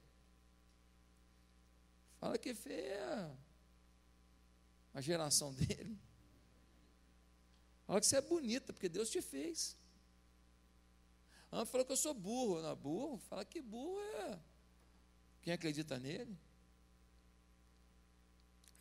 Fala 2.19 2.37
que 2.37 2.55
feia 2.55 2.81
é 2.81 3.31
a 4.93 5.01
geração 5.01 5.53
dele. 5.55 5.99
Fala 7.85 7.99
que 7.99 8.07
você 8.07 8.17
é 8.17 8.21
bonita, 8.21 8.73
porque 8.73 8.89
Deus 8.89 9.11
te 9.11 9.21
fez. 9.21 9.77
Ah, 11.51 11.63
falou 11.63 11.85
que 11.85 11.91
eu 11.91 11.97
sou 11.97 12.13
burro. 12.15 12.59
Não, 12.61 12.75
burro? 12.75 13.19
Fala 13.19 13.45
que 13.45 13.61
burro 13.61 13.99
é 13.99 14.54
quem 15.45 15.53
acredita 15.53 15.99
nele? 15.99 16.35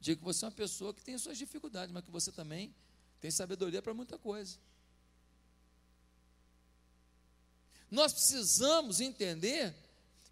Diga 0.01 0.17
que 0.17 0.25
você 0.25 0.47
é 0.47 0.49
uma 0.49 0.55
pessoa 0.55 0.95
que 0.95 1.05
tem 1.05 1.19
suas 1.19 1.37
dificuldades, 1.37 1.93
mas 1.93 2.03
que 2.03 2.11
você 2.11 2.33
também 2.33 2.75
tem 3.21 3.31
sabedoria 3.31 3.83
para 3.83 3.93
muita 3.93 4.17
coisa. 4.17 4.57
Nós 7.91 8.15
precisamos 8.15 8.99
entender 8.99 9.75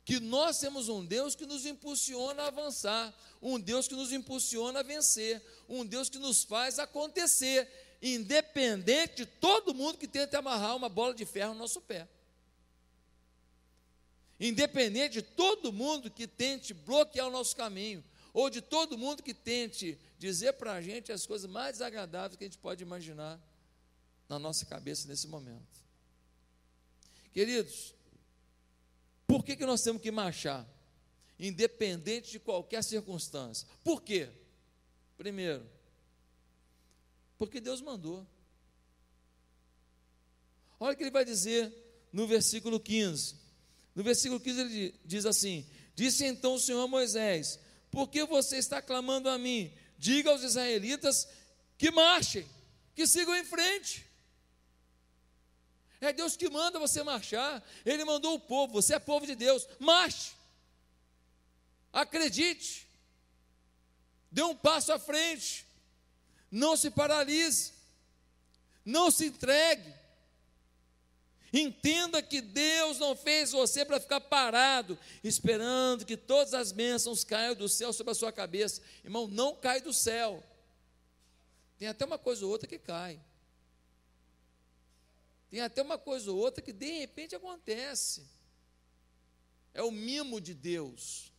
que 0.06 0.18
nós 0.20 0.58
temos 0.58 0.88
um 0.88 1.04
Deus 1.04 1.34
que 1.34 1.44
nos 1.44 1.66
impulsiona 1.66 2.44
a 2.44 2.48
avançar, 2.48 3.14
um 3.42 3.60
Deus 3.60 3.86
que 3.86 3.94
nos 3.94 4.10
impulsiona 4.10 4.80
a 4.80 4.82
vencer, 4.82 5.40
um 5.68 5.84
Deus 5.84 6.08
que 6.08 6.18
nos 6.18 6.42
faz 6.44 6.78
acontecer, 6.78 7.68
independente 8.00 9.16
de 9.16 9.26
todo 9.26 9.74
mundo 9.74 9.98
que 9.98 10.08
tenta 10.08 10.38
amarrar 10.38 10.76
uma 10.76 10.88
bola 10.88 11.14
de 11.14 11.26
ferro 11.26 11.52
no 11.52 11.60
nosso 11.60 11.82
pé 11.82 12.08
independente 14.38 15.14
de 15.14 15.22
todo 15.22 15.72
mundo 15.72 16.10
que 16.10 16.26
tente 16.26 16.74
bloquear 16.74 17.28
o 17.28 17.30
nosso 17.30 17.54
caminho, 17.54 18.04
ou 18.32 18.48
de 18.48 18.60
todo 18.60 18.98
mundo 18.98 19.22
que 19.22 19.34
tente 19.34 19.98
dizer 20.18 20.54
para 20.54 20.72
a 20.72 20.82
gente 20.82 21.12
as 21.12 21.26
coisas 21.26 21.50
mais 21.50 21.72
desagradáveis 21.72 22.36
que 22.36 22.44
a 22.44 22.46
gente 22.46 22.58
pode 22.58 22.82
imaginar 22.82 23.40
na 24.28 24.38
nossa 24.38 24.64
cabeça 24.64 25.06
nesse 25.06 25.28
momento. 25.28 25.82
Queridos, 27.32 27.94
por 29.26 29.44
que, 29.44 29.56
que 29.56 29.66
nós 29.66 29.82
temos 29.82 30.02
que 30.02 30.10
marchar? 30.10 30.66
Independente 31.38 32.30
de 32.30 32.38
qualquer 32.38 32.82
circunstância. 32.84 33.66
Por 33.82 34.02
quê? 34.02 34.30
Primeiro, 35.16 35.66
porque 37.38 37.60
Deus 37.60 37.80
mandou. 37.80 38.26
Olha 40.78 40.94
o 40.94 40.96
que 40.96 41.02
ele 41.02 41.10
vai 41.10 41.24
dizer 41.24 41.72
no 42.12 42.26
versículo 42.26 42.78
15: 42.78 43.36
no 43.94 44.02
versículo 44.02 44.40
15 44.40 44.60
ele 44.60 45.00
diz 45.04 45.26
assim: 45.26 45.66
Disse 45.94 46.24
então 46.24 46.54
o 46.54 46.60
Senhor 46.60 46.82
a 46.82 46.88
Moisés: 46.88 47.58
Por 47.90 48.08
que 48.08 48.24
você 48.24 48.56
está 48.56 48.80
clamando 48.80 49.28
a 49.28 49.38
mim? 49.38 49.72
Diga 49.98 50.30
aos 50.30 50.42
israelitas 50.42 51.28
que 51.76 51.90
marchem, 51.90 52.46
que 52.94 53.06
sigam 53.06 53.36
em 53.36 53.44
frente. 53.44 54.06
É 56.00 56.12
Deus 56.12 56.36
que 56.36 56.50
manda 56.50 56.80
você 56.80 57.02
marchar. 57.04 57.62
Ele 57.86 58.04
mandou 58.04 58.34
o 58.34 58.40
povo, 58.40 58.72
você 58.72 58.94
é 58.94 58.98
povo 58.98 59.24
de 59.24 59.36
Deus. 59.36 59.68
Marche. 59.78 60.32
Acredite. 61.92 62.88
Dê 64.30 64.42
um 64.42 64.56
passo 64.56 64.92
à 64.92 64.98
frente. 64.98 65.64
Não 66.50 66.76
se 66.76 66.90
paralise. 66.90 67.72
Não 68.84 69.12
se 69.12 69.26
entregue. 69.26 69.94
Entenda 71.52 72.22
que 72.22 72.40
Deus 72.40 72.98
não 72.98 73.14
fez 73.14 73.52
você 73.52 73.84
para 73.84 74.00
ficar 74.00 74.20
parado, 74.20 74.98
esperando 75.22 76.06
que 76.06 76.16
todas 76.16 76.54
as 76.54 76.72
bênçãos 76.72 77.24
caiam 77.24 77.54
do 77.54 77.68
céu 77.68 77.92
sobre 77.92 78.12
a 78.12 78.14
sua 78.14 78.32
cabeça. 78.32 78.80
Irmão, 79.04 79.28
não 79.28 79.54
cai 79.54 79.80
do 79.80 79.92
céu. 79.92 80.42
Tem 81.78 81.88
até 81.88 82.06
uma 82.06 82.18
coisa 82.18 82.46
ou 82.46 82.50
outra 82.50 82.66
que 82.66 82.78
cai. 82.78 83.20
Tem 85.50 85.60
até 85.60 85.82
uma 85.82 85.98
coisa 85.98 86.32
ou 86.32 86.38
outra 86.38 86.62
que 86.62 86.72
de 86.72 87.00
repente 87.00 87.34
acontece. 87.34 88.26
É 89.74 89.82
o 89.82 89.90
mimo 89.90 90.40
de 90.40 90.54
Deus. 90.54 91.30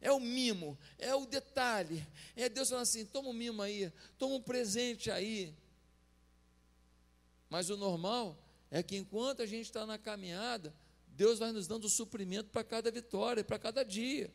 É 0.00 0.10
o 0.10 0.20
mimo, 0.20 0.78
é 0.96 1.14
o 1.14 1.26
detalhe. 1.26 2.06
É 2.34 2.48
Deus 2.48 2.70
falando 2.70 2.84
assim: 2.84 3.04
toma 3.04 3.28
um 3.28 3.34
mimo 3.34 3.60
aí, 3.60 3.92
toma 4.16 4.36
um 4.36 4.42
presente 4.42 5.10
aí. 5.10 5.54
Mas 7.48 7.70
o 7.70 7.76
normal 7.76 8.36
é 8.70 8.82
que 8.82 8.96
enquanto 8.96 9.42
a 9.42 9.46
gente 9.46 9.66
está 9.66 9.86
na 9.86 9.98
caminhada, 9.98 10.74
Deus 11.08 11.38
vai 11.38 11.52
nos 11.52 11.66
dando 11.66 11.88
suprimento 11.88 12.50
para 12.50 12.62
cada 12.62 12.90
vitória, 12.90 13.42
para 13.42 13.58
cada 13.58 13.84
dia. 13.84 14.32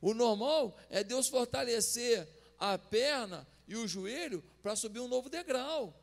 O 0.00 0.14
normal 0.14 0.76
é 0.88 1.04
Deus 1.04 1.28
fortalecer 1.28 2.26
a 2.58 2.76
perna 2.76 3.46
e 3.66 3.76
o 3.76 3.86
joelho 3.86 4.42
para 4.62 4.76
subir 4.76 5.00
um 5.00 5.08
novo 5.08 5.28
degrau. 5.28 5.94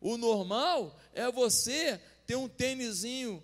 O 0.00 0.16
normal 0.16 0.98
é 1.12 1.30
você 1.30 2.00
ter 2.26 2.36
um 2.36 2.48
tênisinho 2.48 3.42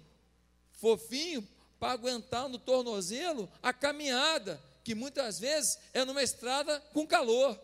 fofinho 0.73 1.47
para 1.79 1.93
aguentar 1.93 2.49
no 2.49 2.59
tornozelo 2.59 3.49
a 3.63 3.73
caminhada, 3.73 4.61
que 4.85 4.95
muitas 4.95 5.39
vezes 5.39 5.79
é 5.93 6.05
numa 6.05 6.23
estrada 6.23 6.81
com 6.93 7.07
calor, 7.07 7.59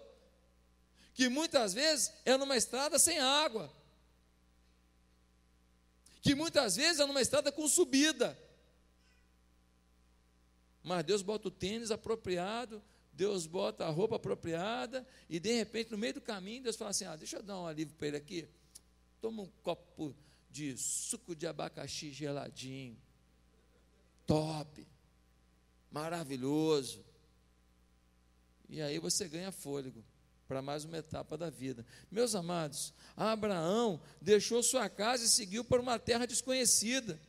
que 1.18 1.28
muitas 1.28 1.74
vezes 1.74 2.12
é 2.24 2.36
numa 2.36 2.56
estrada 2.56 2.96
sem 2.96 3.18
água, 3.18 3.68
que 6.22 6.32
muitas 6.32 6.76
vezes 6.76 7.00
é 7.00 7.06
numa 7.06 7.20
estrada 7.20 7.50
com 7.50 7.66
subida. 7.66 8.38
Mas 10.80 11.04
Deus 11.04 11.20
bota 11.20 11.48
o 11.48 11.50
tênis 11.50 11.90
apropriado, 11.90 12.80
Deus 13.12 13.48
bota 13.48 13.84
a 13.84 13.90
roupa 13.90 14.14
apropriada, 14.14 15.04
e 15.28 15.40
de 15.40 15.52
repente, 15.54 15.90
no 15.90 15.98
meio 15.98 16.14
do 16.14 16.20
caminho, 16.20 16.62
Deus 16.62 16.76
fala 16.76 16.90
assim: 16.90 17.04
ah, 17.04 17.16
deixa 17.16 17.38
eu 17.38 17.42
dar 17.42 17.58
um 17.58 17.66
alívio 17.66 17.96
para 17.96 18.06
ele 18.06 18.16
aqui. 18.16 18.48
Toma 19.20 19.42
um 19.42 19.50
copo 19.64 20.14
de 20.48 20.76
suco 20.76 21.34
de 21.34 21.48
abacaxi 21.48 22.12
geladinho 22.12 22.96
top, 24.24 24.86
maravilhoso. 25.90 27.04
E 28.68 28.80
aí 28.80 29.00
você 29.00 29.28
ganha 29.28 29.50
fôlego 29.50 30.04
para 30.48 30.62
mais 30.62 30.86
uma 30.86 30.96
etapa 30.96 31.36
da 31.36 31.50
vida. 31.50 31.84
Meus 32.10 32.34
amados, 32.34 32.94
Abraão 33.14 34.00
deixou 34.18 34.62
sua 34.62 34.88
casa 34.88 35.26
e 35.26 35.28
seguiu 35.28 35.62
para 35.62 35.80
uma 35.80 35.98
terra 35.98 36.26
desconhecida, 36.26 37.20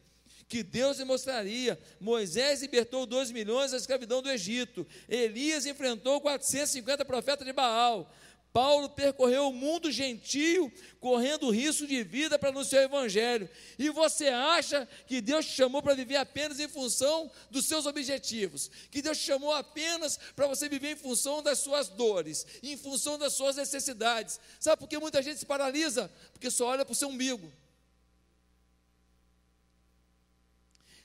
que 0.48 0.64
Deus 0.64 0.98
lhe 0.98 1.06
mostraria. 1.06 1.78
Moisés 2.00 2.62
libertou 2.62 3.06
2 3.06 3.32
milhões 3.32 3.72
da 3.72 3.78
escravidão 3.78 4.22
do 4.22 4.32
Egito. 4.32 4.88
Elias 5.08 5.66
enfrentou 5.66 6.22
450 6.22 7.04
profetas 7.04 7.46
de 7.46 7.52
Baal. 7.52 8.12
Paulo 8.52 8.90
percorreu 8.90 9.48
o 9.48 9.54
mundo 9.54 9.92
gentio, 9.92 10.72
correndo 11.00 11.52
risco 11.52 11.86
de 11.86 12.04
vida 12.04 12.40
para 12.40 12.50
anunciar 12.50 12.82
o 12.82 12.86
Evangelho. 12.86 13.50
E 13.78 13.90
você 13.90 14.28
acha 14.28 14.88
que 15.06 15.22
Deus 15.22 15.46
te 15.46 15.52
chamou 15.52 15.84
para 15.84 15.94
viver 15.94 16.16
apenas 16.16 16.60
em 16.60 16.68
função 16.68 17.32
dos 17.52 17.68
seus 17.68 17.86
objetivos? 17.86 18.72
Que 18.90 19.02
Deus 19.02 19.20
te 19.20 19.26
chamou 19.26 19.54
apenas 19.54 20.18
para 20.36 20.48
você 20.48 20.68
viver 20.68 20.92
em 20.92 20.96
função 20.96 21.44
das 21.44 21.60
suas 21.60 21.90
dores, 21.90 22.46
em 22.64 22.76
função 22.76 23.18
das 23.20 23.34
suas 23.34 23.56
necessidades? 23.56 24.40
Sabe 24.60 24.80
por 24.80 24.90
que 24.90 24.98
muita 24.98 25.22
gente 25.22 25.40
se 25.40 25.46
paralisa? 25.46 26.12
Porque 26.34 26.50
só 26.50 26.68
olha 26.68 26.84
para 26.84 26.94
o 26.94 26.96
seu 26.96 27.10
umbigo. 27.10 27.52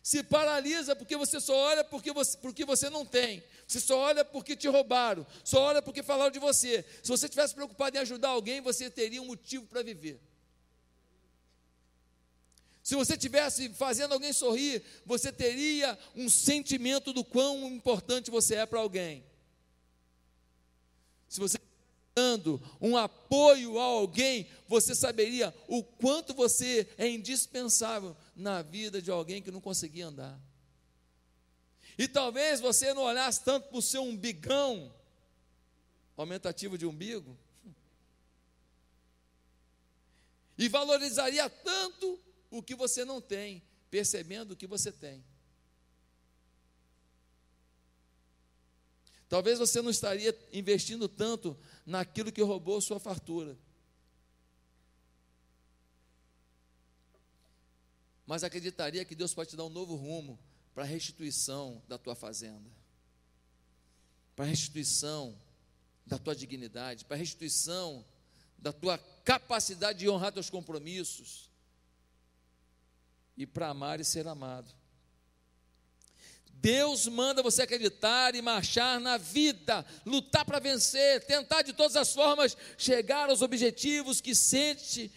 Se 0.05 0.23
paralisa 0.23 0.95
porque 0.95 1.17
você 1.17 1.41
só 1.41 1.57
olha 1.57 1.83
porque 1.83 2.13
você, 2.13 2.37
porque 2.37 2.63
você 2.63 2.91
não 2.91 3.07
tem. 3.07 3.43
Você 3.67 3.81
só 3.81 3.99
olha 3.99 4.23
porque 4.23 4.55
te 4.55 4.69
roubaram. 4.69 5.27
Só 5.43 5.63
olha 5.63 5.81
porque 5.81 6.03
falaram 6.03 6.31
de 6.31 6.39
você. 6.39 6.85
Se 7.03 7.09
você 7.09 7.27
tivesse 7.27 7.55
preocupado 7.55 7.97
em 7.97 8.01
ajudar 8.01 8.29
alguém, 8.29 8.61
você 8.61 8.91
teria 8.91 9.23
um 9.23 9.29
motivo 9.29 9.65
para 9.65 9.83
viver. 9.83 10.21
Se 12.83 12.95
você 12.95 13.17
tivesse 13.17 13.71
fazendo 13.71 14.13
alguém 14.13 14.35
sorrir, 14.35 14.85
você 15.07 15.33
teria 15.33 15.99
um 16.15 16.29
sentimento 16.29 17.11
do 17.11 17.25
quão 17.25 17.67
importante 17.69 18.31
você 18.31 18.57
é 18.57 18.67
para 18.67 18.81
alguém. 18.81 19.25
Se 21.31 21.41
você 21.41 21.57
dando 22.15 22.63
um 22.79 22.95
apoio 22.95 23.79
a 23.79 23.85
alguém, 23.85 24.47
você 24.69 24.95
saberia 24.95 25.55
o 25.67 25.83
quanto 25.83 26.35
você 26.35 26.87
é 26.99 27.09
indispensável 27.09 28.15
na 28.35 28.63
vida 28.63 29.01
de 29.01 29.11
alguém 29.11 29.43
que 29.43 29.51
não 29.51 29.61
conseguia 29.61 30.07
andar. 30.07 30.41
E 31.97 32.09
talvez 32.09 32.61
você 32.61 32.93
não 32.93 33.03
olhasse 33.03 33.45
tanto 33.45 33.69
para 33.69 33.79
o 33.79 33.83
seu 33.83 34.03
umbigão, 34.03 34.93
aumentativo 36.17 36.77
de 36.77 36.87
umbigo, 36.87 37.39
e 40.57 40.69
valorizaria 40.69 41.49
tanto 41.49 42.21
o 42.51 42.63
que 42.63 42.75
você 42.75 43.05
não 43.05 43.21
tem, 43.21 43.63
percebendo 43.91 44.53
o 44.53 44.57
que 44.57 44.67
você 44.67 44.91
tem. 44.93 45.25
Talvez 49.29 49.59
você 49.59 49.83
não 49.83 49.91
estaria 49.91 50.37
investindo 50.53 51.09
tanto 51.09 51.59
naquilo 51.85 52.31
que 52.31 52.43
roubou 52.43 52.81
sua 52.81 53.01
fartura. 53.01 53.59
Mas 58.27 58.43
acreditaria 58.43 59.05
que 59.05 59.15
Deus 59.15 59.35
pode 59.35 59.51
te 59.51 59.57
dar 59.57 59.65
um 59.65 59.71
novo 59.71 59.95
rumo 59.95 60.39
para 60.75 60.85
a 60.85 60.87
restituição 60.87 61.83
da 61.87 61.99
tua 61.99 62.15
fazenda, 62.15 62.71
para 64.35 64.45
a 64.45 64.49
restituição 64.49 65.39
da 66.07 66.19
tua 66.19 66.35
dignidade, 66.35 67.05
para 67.05 67.17
a 67.17 67.19
restituição 67.19 68.05
da 68.59 68.73
tua 68.73 68.99
capacidade 69.25 69.99
de 69.99 70.09
honrar 70.09 70.33
teus 70.33 70.51
compromissos 70.51 71.51
e 73.37 73.47
para 73.47 73.69
amar 73.69 74.01
e 74.01 74.05
ser 74.05 74.27
amado. 74.27 74.75
Deus 76.65 77.07
manda 77.07 77.43
você 77.43 77.61
acreditar 77.61 78.35
e 78.35 78.41
marchar 78.41 78.99
na 78.99 79.19
vida, 79.19 79.85
lutar 80.07 80.47
para 80.47 80.59
vencer, 80.59 81.23
tentar 81.27 81.61
de 81.61 81.75
todas 81.75 81.95
as 81.95 82.15
formas 82.15 82.57
chegar 82.79 83.29
aos 83.29 83.43
objetivos 83.43 84.21
que 84.21 84.35
sente 84.35 85.13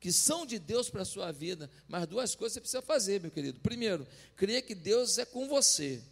que 0.00 0.10
são 0.10 0.46
de 0.46 0.58
Deus 0.58 0.88
para 0.88 1.02
a 1.02 1.04
sua 1.04 1.30
vida. 1.30 1.70
Mas 1.86 2.06
duas 2.06 2.34
coisas 2.34 2.54
você 2.54 2.60
precisa 2.60 2.82
fazer, 2.82 3.20
meu 3.20 3.30
querido. 3.30 3.60
Primeiro, 3.60 4.06
crer 4.34 4.62
que 4.62 4.74
Deus 4.74 5.18
é 5.18 5.26
com 5.26 5.46
você. 5.46 6.02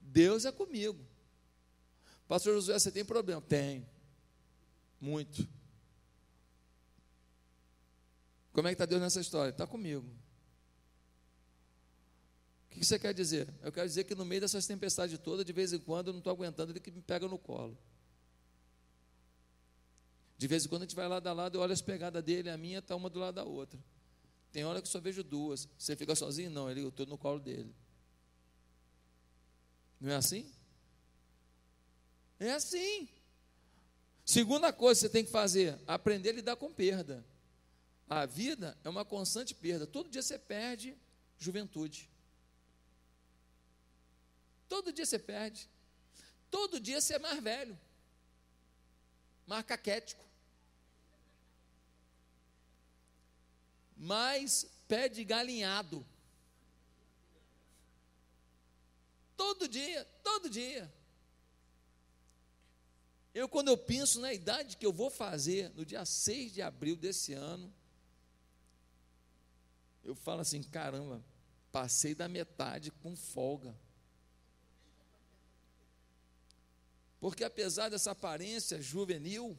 Deus 0.00 0.44
é 0.44 0.52
comigo. 0.52 1.04
Pastor 2.28 2.54
Josué, 2.54 2.78
você 2.78 2.92
tem 2.92 3.04
problema? 3.04 3.42
Tem. 3.42 3.84
Muito. 5.00 5.46
Como 8.52 8.68
é 8.68 8.70
que 8.70 8.74
está 8.74 8.86
Deus 8.86 9.00
nessa 9.00 9.20
história? 9.20 9.50
Está 9.50 9.66
comigo. 9.66 10.06
O 12.66 12.70
que 12.70 12.84
você 12.84 13.00
quer 13.00 13.12
dizer? 13.12 13.52
Eu 13.62 13.72
quero 13.72 13.88
dizer 13.88 14.04
que 14.04 14.14
no 14.14 14.24
meio 14.24 14.40
dessas 14.40 14.64
tempestades 14.64 15.18
todas, 15.18 15.44
de 15.44 15.52
vez 15.52 15.72
em 15.72 15.78
quando, 15.80 16.08
eu 16.08 16.12
não 16.12 16.20
estou 16.20 16.32
aguentando 16.32 16.70
ele 16.70 16.78
que 16.78 16.92
me 16.92 17.02
pega 17.02 17.26
no 17.26 17.38
colo. 17.38 17.76
De 20.40 20.46
vez 20.46 20.64
em 20.64 20.68
quando 20.70 20.80
a 20.80 20.84
gente 20.86 20.96
vai 20.96 21.06
lado 21.06 21.26
a 21.26 21.34
lado, 21.34 21.58
eu 21.58 21.60
olho 21.60 21.74
as 21.74 21.82
pegadas 21.82 22.24
dele, 22.24 22.48
a 22.48 22.56
minha 22.56 22.78
está 22.78 22.96
uma 22.96 23.10
do 23.10 23.18
lado 23.18 23.34
da 23.34 23.44
outra. 23.44 23.78
Tem 24.50 24.64
hora 24.64 24.80
que 24.80 24.88
eu 24.88 24.90
só 24.90 24.98
vejo 24.98 25.22
duas. 25.22 25.68
Você 25.76 25.94
fica 25.94 26.16
sozinho? 26.16 26.48
Não, 26.48 26.70
eu 26.70 26.88
estou 26.88 27.04
no 27.04 27.18
colo 27.18 27.38
dele. 27.38 27.74
Não 30.00 30.10
é 30.10 30.14
assim? 30.14 30.50
É 32.38 32.52
assim. 32.52 33.06
Segunda 34.24 34.72
coisa 34.72 34.98
que 34.98 35.08
você 35.08 35.12
tem 35.12 35.26
que 35.26 35.30
fazer, 35.30 35.78
aprender 35.86 36.30
a 36.30 36.32
lidar 36.32 36.56
com 36.56 36.72
perda. 36.72 37.22
A 38.08 38.24
vida 38.24 38.78
é 38.82 38.88
uma 38.88 39.04
constante 39.04 39.54
perda. 39.54 39.86
Todo 39.86 40.08
dia 40.08 40.22
você 40.22 40.38
perde 40.38 40.96
juventude. 41.38 42.08
Todo 44.66 44.90
dia 44.90 45.04
você 45.04 45.18
perde. 45.18 45.68
Todo 46.50 46.80
dia 46.80 46.98
você 46.98 47.16
é 47.16 47.18
mais 47.18 47.42
velho. 47.42 47.78
Mais 49.46 49.66
caquético. 49.66 50.29
Mais 54.00 54.66
pé 54.88 55.10
de 55.10 55.22
galinhado. 55.22 56.04
Todo 59.36 59.68
dia, 59.68 60.04
todo 60.24 60.48
dia. 60.48 60.90
Eu, 63.34 63.46
quando 63.46 63.68
eu 63.68 63.76
penso 63.76 64.18
na 64.18 64.32
idade 64.32 64.78
que 64.78 64.86
eu 64.86 64.92
vou 64.92 65.10
fazer 65.10 65.70
no 65.74 65.84
dia 65.84 66.04
6 66.04 66.54
de 66.54 66.62
abril 66.62 66.96
desse 66.96 67.34
ano, 67.34 67.72
eu 70.02 70.14
falo 70.14 70.40
assim: 70.40 70.62
caramba, 70.62 71.22
passei 71.70 72.14
da 72.14 72.26
metade 72.26 72.90
com 72.90 73.14
folga. 73.14 73.78
Porque 77.20 77.44
apesar 77.44 77.90
dessa 77.90 78.12
aparência 78.12 78.80
juvenil, 78.80 79.56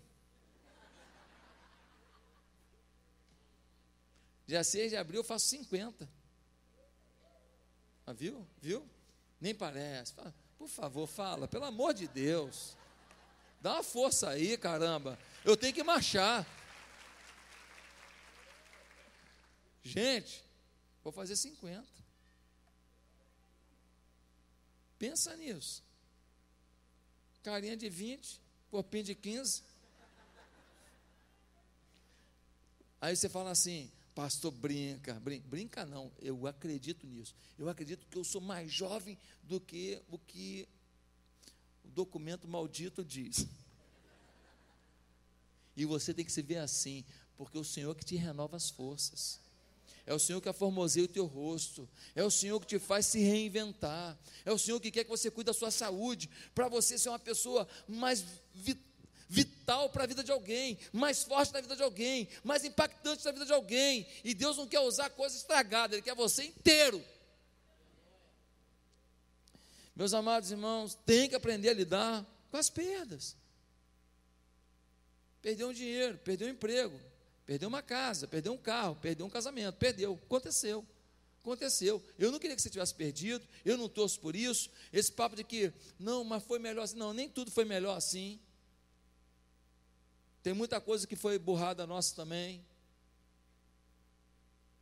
dia 4.51 4.65
6 4.65 4.91
de 4.91 4.97
abril 4.97 5.21
eu 5.21 5.23
faço 5.23 5.47
50. 5.47 6.09
Ah, 8.05 8.11
viu? 8.11 8.45
Viu? 8.61 8.85
Nem 9.39 9.55
parece. 9.55 10.13
Fala, 10.13 10.35
por 10.57 10.67
favor, 10.67 11.07
fala, 11.07 11.47
pelo 11.47 11.63
amor 11.63 11.93
de 11.93 12.05
Deus. 12.05 12.75
Dá 13.61 13.75
uma 13.75 13.83
força 13.83 14.29
aí, 14.29 14.57
caramba. 14.57 15.17
Eu 15.45 15.55
tenho 15.55 15.73
que 15.73 15.83
marchar. 15.83 16.45
Gente, 19.81 20.43
vou 21.01 21.13
fazer 21.13 21.37
50. 21.37 21.87
Pensa 24.99 25.33
nisso. 25.37 25.81
Carinha 27.41 27.77
de 27.77 27.87
20, 27.87 28.41
corpinho 28.69 29.05
de 29.05 29.15
15. 29.15 29.63
Aí 32.99 33.15
você 33.15 33.29
fala 33.29 33.51
assim, 33.51 33.89
pastor, 34.13 34.51
brinca, 34.51 35.13
brinca, 35.19 35.47
brinca 35.47 35.85
não, 35.85 36.11
eu 36.19 36.45
acredito 36.47 37.07
nisso. 37.07 37.35
Eu 37.57 37.69
acredito 37.69 38.05
que 38.07 38.17
eu 38.17 38.23
sou 38.23 38.41
mais 38.41 38.71
jovem 38.71 39.17
do 39.43 39.59
que 39.59 40.01
o 40.09 40.17
que 40.17 40.67
o 41.83 41.89
documento 41.89 42.47
maldito 42.47 43.03
diz. 43.03 43.47
E 45.75 45.85
você 45.85 46.13
tem 46.13 46.25
que 46.25 46.31
se 46.31 46.41
ver 46.41 46.57
assim, 46.57 47.05
porque 47.37 47.57
o 47.57 47.63
Senhor 47.63 47.95
que 47.95 48.05
te 48.05 48.15
renova 48.15 48.57
as 48.57 48.69
forças. 48.69 49.39
É 50.05 50.13
o 50.13 50.19
Senhor 50.19 50.41
que 50.41 50.49
aformoseia 50.49 51.05
o 51.05 51.07
teu 51.07 51.25
rosto. 51.25 51.87
É 52.15 52.23
o 52.23 52.31
Senhor 52.31 52.59
que 52.59 52.67
te 52.67 52.79
faz 52.79 53.05
se 53.05 53.19
reinventar. 53.19 54.17
É 54.43 54.51
o 54.51 54.57
Senhor 54.57 54.79
que 54.79 54.91
quer 54.91 55.03
que 55.03 55.09
você 55.09 55.29
cuide 55.29 55.47
da 55.47 55.53
sua 55.53 55.71
saúde, 55.71 56.29
para 56.53 56.67
você 56.67 56.97
ser 56.97 57.09
uma 57.09 57.19
pessoa 57.19 57.67
mais 57.87 58.25
vital 59.31 59.89
para 59.89 60.03
a 60.03 60.07
vida 60.07 60.23
de 60.23 60.31
alguém, 60.31 60.77
mais 60.91 61.23
forte 61.23 61.53
na 61.53 61.61
vida 61.61 61.75
de 61.75 61.81
alguém, 61.81 62.27
mais 62.43 62.65
impactante 62.65 63.23
na 63.23 63.31
vida 63.31 63.45
de 63.45 63.53
alguém. 63.53 64.05
E 64.23 64.33
Deus 64.33 64.57
não 64.57 64.67
quer 64.67 64.81
usar 64.81 65.09
coisa 65.09 65.35
estragada, 65.35 65.95
Ele 65.95 66.01
quer 66.01 66.13
você 66.13 66.43
inteiro. 66.43 67.01
Meus 69.95 70.13
amados 70.13 70.51
irmãos, 70.51 70.97
tem 71.05 71.29
que 71.29 71.35
aprender 71.35 71.69
a 71.69 71.73
lidar 71.73 72.25
com 72.49 72.57
as 72.57 72.69
perdas. 72.69 73.37
Perdeu 75.41 75.69
um 75.69 75.73
dinheiro, 75.73 76.17
perdeu 76.19 76.47
um 76.47 76.51
emprego, 76.51 76.99
Perdeu 77.51 77.67
uma 77.67 77.81
casa, 77.81 78.29
perdeu 78.29 78.53
um 78.53 78.57
carro, 78.57 78.95
perdeu 78.95 79.25
um 79.25 79.29
casamento, 79.29 79.75
perdeu. 79.75 80.17
Aconteceu. 80.23 80.85
Aconteceu. 81.41 82.01
Eu 82.17 82.31
não 82.31 82.39
queria 82.39 82.55
que 82.55 82.61
você 82.61 82.69
tivesse 82.69 82.95
perdido, 82.95 83.45
eu 83.65 83.77
não 83.77 83.89
torço 83.89 84.21
por 84.21 84.37
isso. 84.37 84.69
Esse 84.93 85.11
papo 85.11 85.35
de 85.35 85.43
que, 85.43 85.73
não, 85.99 86.23
mas 86.23 86.43
foi 86.43 86.59
melhor 86.59 86.83
assim. 86.83 86.95
Não, 86.95 87.13
nem 87.13 87.27
tudo 87.27 87.51
foi 87.51 87.65
melhor 87.65 87.97
assim. 87.97 88.39
Tem 90.43 90.53
muita 90.53 90.81
coisa 90.81 91.05
que 91.05 91.15
foi 91.15 91.37
burrada 91.37 91.85
nossa 91.85 92.15
também. 92.15 92.65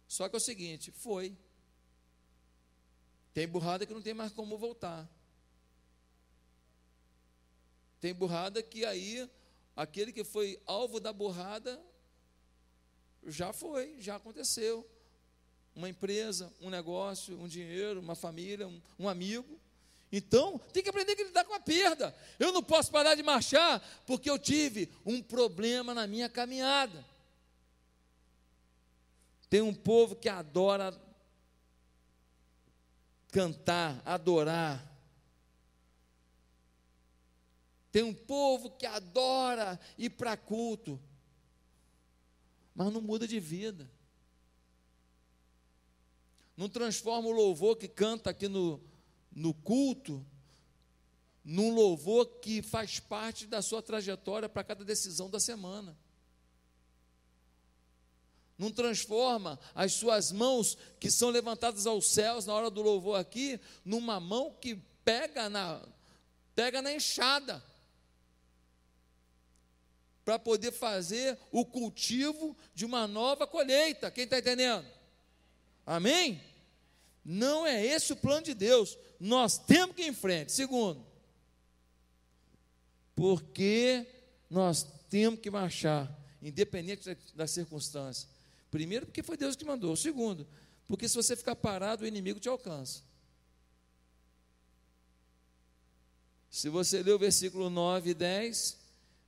Só 0.08 0.28
que 0.30 0.36
é 0.36 0.38
o 0.38 0.41
seguinte: 0.41 0.91
foi. 0.91 1.38
Tem 3.34 3.48
burrada 3.48 3.86
que 3.86 3.93
não 3.93 4.02
tem 4.02 4.13
mais 4.13 4.32
como 4.32 4.58
voltar. 4.58 5.08
Tem 8.00 8.13
burrada 8.13 8.63
que 8.63 8.86
aí, 8.86 9.30
aquele 9.76 10.13
que 10.13 10.24
foi 10.24 10.62
alvo 10.65 11.00
da 11.00 11.12
burrada, 11.12 11.82
já 13.28 13.52
foi, 13.52 14.02
já 14.02 14.15
aconteceu. 14.15 14.89
Uma 15.76 15.89
empresa, 15.89 16.52
um 16.60 16.69
negócio, 16.69 17.39
um 17.39 17.48
dinheiro, 17.48 18.00
uma 18.00 18.15
família, 18.15 18.67
um, 18.67 18.82
um 18.98 19.10
amigo. 19.10 19.60
Então, 20.12 20.60
tem 20.74 20.82
que 20.82 20.89
aprender 20.89 21.12
a 21.13 21.24
lidar 21.24 21.45
com 21.45 21.54
a 21.54 21.60
perda. 21.60 22.15
Eu 22.39 22.52
não 22.52 22.63
posso 22.63 22.89
parar 22.91 23.15
de 23.15 23.22
marchar 23.22 23.80
porque 24.06 24.30
eu 24.30 24.39
tive 24.39 24.91
um 25.06 25.22
problema 25.22 25.93
na 25.93 26.08
minha 26.08 26.28
caminhada. 26.28 27.06
Tem 29.50 29.62
um 29.62 29.74
povo 29.74 30.15
que 30.15 30.30
adora 30.30 31.00
cantar, 33.32 34.02
adorar. 34.06 34.84
Tem 37.91 38.04
um 38.04 38.13
povo 38.13 38.72
que 38.72 38.86
adora 38.86 39.80
ir 39.98 40.12
para 40.12 40.36
culto 40.38 41.00
mas 42.80 42.93
não 42.93 43.02
muda 43.02 43.28
de 43.28 43.41
vida. 43.41 43.91
Não 46.56 46.69
transforma 46.69 47.28
o 47.28 47.34
louvor 47.34 47.76
que 47.76 47.89
canta 47.89 48.30
aqui 48.30 48.48
no, 48.48 48.82
no 49.31 49.53
culto 49.53 50.25
num 51.43 51.73
louvor 51.73 52.25
que 52.39 52.61
faz 52.61 52.99
parte 52.99 53.47
da 53.47 53.61
sua 53.61 53.81
trajetória 53.81 54.47
para 54.47 54.63
cada 54.63 54.83
decisão 54.83 55.29
da 55.29 55.39
semana. 55.39 55.97
Não 58.57 58.71
transforma 58.71 59.57
as 59.73 59.93
suas 59.93 60.31
mãos 60.31 60.77
que 60.99 61.09
são 61.09 61.29
levantadas 61.29 61.87
aos 61.87 62.11
céus 62.11 62.45
na 62.45 62.53
hora 62.53 62.69
do 62.69 62.81
louvor 62.81 63.17
aqui, 63.19 63.59
numa 63.85 64.19
mão 64.19 64.53
que 64.59 64.75
pega 65.03 65.49
na 65.49 65.81
pega 66.53 66.81
na 66.81 66.93
enxada 66.93 67.63
para 70.25 70.37
poder 70.37 70.73
fazer 70.73 71.39
o 71.51 71.65
cultivo 71.65 72.55
de 72.75 72.85
uma 72.85 73.07
nova 73.07 73.47
colheita. 73.47 74.11
Quem 74.11 74.25
está 74.25 74.37
entendendo? 74.37 74.85
Amém? 75.85 76.43
Não 77.23 77.65
é 77.65 77.83
esse 77.83 78.13
o 78.13 78.17
plano 78.17 78.43
de 78.43 78.53
Deus. 78.53 78.97
Nós 79.19 79.58
temos 79.58 79.95
que 79.95 80.03
ir 80.03 80.08
em 80.08 80.13
frente. 80.13 80.51
Segundo, 80.51 81.05
porque 83.15 84.08
nós 84.49 84.84
temos 85.10 85.39
que 85.41 85.51
marchar, 85.51 86.10
independente 86.41 87.17
das 87.36 87.51
circunstâncias. 87.51 88.29
Primeiro, 88.71 89.05
porque 89.05 89.21
foi 89.21 89.36
Deus 89.36 89.55
que 89.55 89.65
mandou. 89.65 89.95
Segundo, 89.95 90.47
porque 90.88 91.08
se 91.08 91.15
você 91.15 91.36
ficar 91.36 91.55
parado, 91.55 92.03
o 92.03 92.08
inimigo 92.08 92.39
te 92.39 92.47
alcança. 92.47 93.03
Se 96.49 96.69
você 96.69 97.03
ler 97.03 97.13
o 97.13 97.19
versículo 97.19 97.69
9 97.69 98.12
e 98.12 98.13
10, 98.13 98.77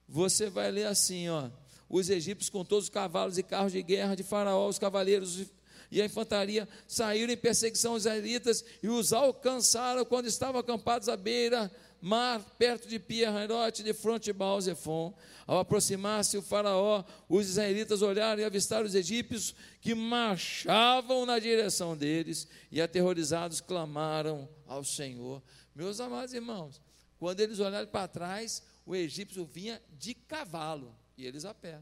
você 0.08 0.50
vai 0.50 0.72
ler 0.72 0.88
assim, 0.88 1.30
ó. 1.30 1.50
Os 1.88 2.10
egípcios 2.10 2.50
com 2.50 2.64
todos 2.64 2.86
os 2.86 2.90
cavalos 2.90 3.38
e 3.38 3.44
carros 3.44 3.74
de 3.74 3.84
guerra 3.84 4.16
de 4.16 4.24
Faraó, 4.24 4.68
os 4.68 4.80
cavaleiros 4.80 5.46
e 5.92 6.02
a 6.02 6.06
infantaria 6.06 6.68
saíram 6.88 7.34
em 7.34 7.38
perseguição 7.38 7.94
aos 7.94 8.04
israelitas 8.04 8.64
e 8.82 8.88
os 8.88 9.12
alcançaram 9.12 10.06
quando 10.06 10.28
estavam 10.28 10.60
acampados 10.62 11.10
à 11.10 11.18
beira 11.18 11.70
mar, 12.02 12.44
perto 12.58 12.88
de 12.88 12.98
Pierrote, 12.98 13.84
de 13.84 13.94
fronte 13.94 14.26
de 14.26 14.34
Baal-Zephon. 14.34 15.14
Ao 15.46 15.60
aproximar-se 15.60 16.38
o 16.38 16.42
faraó, 16.42 17.04
os 17.30 17.48
israelitas 17.50 18.02
olharam 18.02 18.42
e 18.42 18.46
avistaram 18.46 18.86
os 18.86 18.96
egípcios 18.96 19.54
que 19.80 19.94
marchavam 19.94 21.26
na 21.26 21.38
direção 21.38 21.96
deles 21.96 22.48
e 22.72 22.82
aterrorizados 22.82 23.62
clamaram 23.62 24.50
ao 24.66 24.84
Senhor. 24.84 25.44
Meus 25.76 26.00
amados 26.00 26.34
irmãos, 26.34 26.82
quando 27.20 27.40
eles 27.40 27.60
olharam 27.60 27.88
para 27.88 28.08
trás, 28.08 28.64
o 28.86 28.96
egípcio 28.96 29.46
vinha 29.46 29.80
de 29.92 30.16
cavalo 30.16 30.96
e 31.16 31.26
eles 31.26 31.46
a 31.46 31.54
pé. 31.54 31.80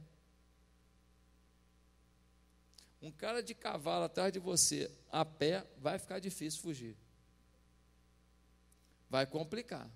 Um 3.01 3.11
cara 3.11 3.41
de 3.41 3.53
cavalo 3.55 4.05
atrás 4.05 4.31
de 4.31 4.39
você 4.39 4.91
a 5.11 5.23
pé 5.23 5.65
vai 5.77 5.97
ficar 5.97 6.19
difícil 6.19 6.61
fugir. 6.61 6.97
Vai 9.09 9.25
complicar. 9.25 9.89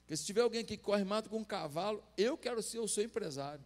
Porque 0.00 0.16
se 0.16 0.24
tiver 0.24 0.42
alguém 0.42 0.64
que 0.64 0.76
corre 0.76 1.04
mato 1.04 1.30
com 1.30 1.38
um 1.38 1.44
cavalo, 1.44 2.04
eu 2.16 2.36
quero 2.36 2.62
ser 2.62 2.80
o 2.80 2.88
seu 2.88 3.04
empresário. 3.04 3.64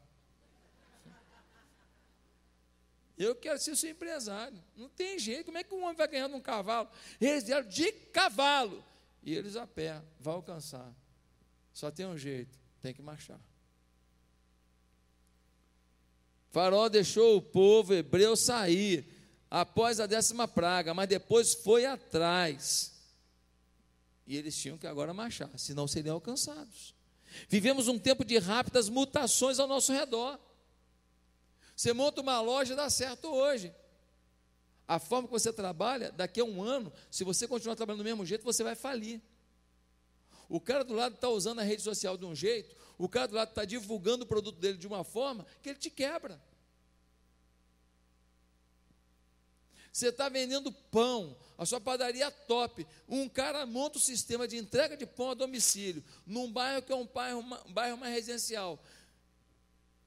Eu 3.19 3.35
quero 3.35 3.59
ser 3.59 3.71
o 3.71 3.77
seu 3.77 3.91
empresário. 3.91 4.63
Não 4.77 4.89
tem 4.89 5.19
jeito. 5.19 5.47
Como 5.47 5.59
é 5.59 5.65
que 5.65 5.75
um 5.75 5.83
homem 5.83 5.97
vai 5.97 6.07
ganhar 6.07 6.29
num 6.29 6.41
cavalo? 6.41 6.89
Eles 7.21 7.45
vieram 7.45 7.67
de 7.67 7.91
cavalo. 7.91 8.85
E 9.23 9.35
eles 9.35 9.57
a 9.57 9.67
pé. 9.67 10.03
Vai 10.21 10.35
alcançar. 10.35 10.95
Só 11.73 11.91
tem 11.91 12.07
um 12.07 12.17
jeito, 12.17 12.59
tem 12.81 12.95
que 12.95 13.03
marchar. 13.03 13.41
Faraó 16.51 16.89
deixou 16.89 17.37
o 17.37 17.43
povo 17.43 17.95
hebreu 17.95 18.37
sair 18.37 19.07
após 19.51 20.01
a 20.01 20.07
décima 20.07 20.49
praga, 20.49 20.95
mas 20.95 21.09
depois 21.09 21.55
foi 21.55 21.85
atrás. 21.85 22.95
E 24.27 24.37
eles 24.37 24.57
tinham 24.57 24.77
que 24.77 24.87
agora 24.87 25.15
marchar, 25.15 25.51
senão 25.57 25.87
seriam 25.87 26.15
alcançados. 26.15 26.95
Vivemos 27.49 27.89
um 27.89 27.99
tempo 27.99 28.25
de 28.25 28.39
rápidas 28.39 28.89
mutações 28.89 29.59
ao 29.59 29.69
nosso 29.69 29.93
redor. 29.93 30.39
Você 31.77 31.93
monta 31.93 32.21
uma 32.21 32.41
loja 32.41 32.75
dá 32.75 32.89
certo 32.89 33.29
hoje. 33.29 33.73
A 34.89 34.99
forma 34.99 35.29
que 35.29 35.33
você 35.33 35.53
trabalha, 35.53 36.13
daqui 36.13 36.41
a 36.41 36.45
um 36.45 36.63
ano, 36.63 36.93
se 37.11 37.25
você 37.25 37.47
continuar 37.47 37.77
trabalhando 37.77 38.03
do 38.03 38.05
mesmo 38.05 38.25
jeito, 38.25 38.45
você 38.45 38.63
vai 38.63 38.75
falir. 38.75 39.21
O 40.49 40.61
cara 40.61 40.85
do 40.85 40.95
lado 40.95 41.17
está 41.17 41.29
usando 41.29 41.59
a 41.59 41.65
rede 41.65 41.83
social 41.83 42.17
de 42.17 42.25
um 42.25 42.35
jeito, 42.35 42.75
o 42.99 43.09
cara 43.09 43.29
do 43.29 43.35
lado 43.35 43.51
está 43.51 43.65
divulgando 43.65 44.25
o 44.25 44.27
produto 44.27 44.59
dele 44.59 44.79
de 44.79 44.87
uma 44.87 45.05
forma 45.05 45.47
que 45.63 45.69
ele 45.69 45.79
te 45.79 45.91
quebra. 45.91 46.41
Você 49.97 50.09
está 50.09 50.29
vendendo 50.29 50.71
pão, 50.71 51.35
a 51.57 51.65
sua 51.65 51.81
padaria 51.81 52.31
top. 52.31 52.87
Um 53.09 53.29
cara 53.31 53.65
monta 53.65 53.97
o 53.97 54.01
um 54.01 54.05
sistema 54.05 54.47
de 54.47 54.59
entrega 54.59 54.95
de 54.95 55.07
pão 55.07 55.31
a 55.31 55.35
domicílio, 55.35 56.05
num 56.27 56.53
bairro 56.53 56.83
que 56.83 56.93
é 56.93 56.95
um 56.95 57.07
bairro, 57.07 57.41
um 57.41 57.73
bairro 57.73 57.97
mais 57.97 58.13
residencial. 58.13 58.79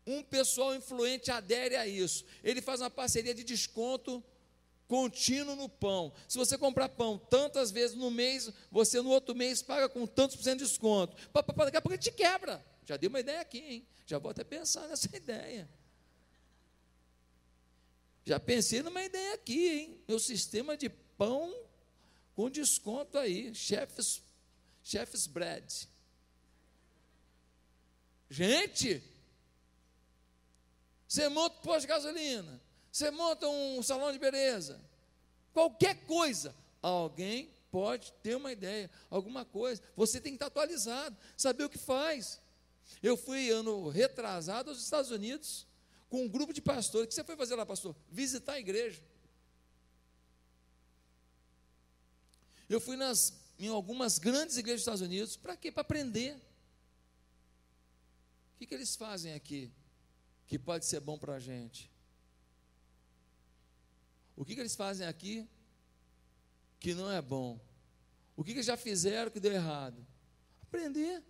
Um 0.05 0.21
pessoal 0.21 0.75
influente 0.75 1.31
adere 1.31 1.75
a 1.75 1.87
isso. 1.87 2.23
Ele 2.43 2.61
faz 2.61 2.81
uma 2.81 2.89
parceria 2.89 3.33
de 3.33 3.43
desconto 3.43 4.23
contínuo 4.87 5.55
no 5.55 5.67
pão. 5.67 6.11
Se 6.27 6.37
você 6.37 6.57
comprar 6.57 6.89
pão 6.89 7.17
tantas 7.17 7.71
vezes 7.71 7.95
no 7.95 8.11
mês, 8.11 8.51
você 8.71 9.01
no 9.01 9.09
outro 9.09 9.35
mês 9.35 9.61
paga 9.61 9.89
com 9.89 10.05
tantos 10.05 10.35
por 10.35 10.43
cento 10.43 10.59
de 10.59 10.65
desconto. 10.65 11.15
Daqui 11.33 11.77
a 11.77 11.81
pouco 11.81 11.93
ele 11.93 12.01
te 12.01 12.11
quebra. 12.11 12.63
Já 12.89 12.97
dei 12.97 13.07
uma 13.07 13.19
ideia 13.19 13.41
aqui, 13.41 13.59
hein? 13.59 13.87
Já 14.03 14.17
vou 14.17 14.31
até 14.31 14.43
pensar 14.43 14.87
nessa 14.87 15.07
ideia. 15.15 15.69
Já 18.25 18.39
pensei 18.39 18.81
numa 18.81 19.03
ideia 19.03 19.35
aqui, 19.35 19.69
hein? 19.69 20.03
Meu 20.07 20.17
sistema 20.17 20.75
de 20.75 20.89
pão 20.89 21.55
com 22.35 22.49
desconto 22.49 23.15
aí, 23.19 23.53
chefes, 23.53 24.23
chefes 24.81 25.27
bread. 25.27 25.87
Gente, 28.27 29.03
você 31.07 31.29
monta 31.29 31.59
um 31.59 31.61
posto 31.61 31.81
de 31.81 31.87
gasolina, 31.87 32.59
você 32.91 33.11
monta 33.11 33.47
um 33.47 33.83
salão 33.83 34.11
de 34.11 34.17
beleza, 34.17 34.83
qualquer 35.53 35.93
coisa, 36.07 36.55
alguém 36.81 37.53
pode 37.69 38.11
ter 38.23 38.33
uma 38.33 38.51
ideia, 38.51 38.89
alguma 39.11 39.45
coisa. 39.45 39.79
Você 39.95 40.19
tem 40.19 40.31
que 40.31 40.37
estar 40.37 40.47
atualizado, 40.47 41.15
saber 41.37 41.65
o 41.65 41.69
que 41.69 41.77
faz. 41.77 42.41
Eu 43.01 43.15
fui 43.15 43.49
ano 43.49 43.89
retrasado 43.89 44.69
aos 44.69 44.81
Estados 44.81 45.11
Unidos 45.11 45.67
com 46.09 46.23
um 46.23 46.29
grupo 46.29 46.51
de 46.51 46.61
pastores. 46.61 47.05
O 47.05 47.07
que 47.07 47.13
você 47.13 47.23
foi 47.23 47.35
fazer 47.35 47.55
lá, 47.55 47.65
pastor? 47.65 47.95
Visitar 48.09 48.53
a 48.53 48.59
igreja. 48.59 49.01
Eu 52.67 52.79
fui 52.79 52.95
nas, 52.95 53.33
em 53.57 53.67
algumas 53.67 54.17
grandes 54.17 54.57
igrejas 54.57 54.81
dos 54.81 54.83
Estados 54.83 55.01
Unidos. 55.01 55.37
Para 55.37 55.55
quê? 55.55 55.71
Para 55.71 55.81
aprender. 55.81 56.35
O 58.55 58.59
que, 58.59 58.65
que 58.65 58.75
eles 58.75 58.95
fazem 58.95 59.33
aqui 59.33 59.71
que 60.47 60.59
pode 60.59 60.85
ser 60.85 60.99
bom 60.99 61.17
para 61.17 61.35
a 61.35 61.39
gente? 61.39 61.89
O 64.35 64.43
que, 64.43 64.55
que 64.55 64.61
eles 64.61 64.75
fazem 64.75 65.07
aqui 65.07 65.47
que 66.79 66.93
não 66.93 67.11
é 67.11 67.21
bom? 67.21 67.59
O 68.35 68.43
que, 68.43 68.53
que 68.53 68.63
já 68.63 68.77
fizeram 68.77 69.31
que 69.31 69.39
deu 69.39 69.51
errado? 69.51 70.05
Aprender. 70.63 71.23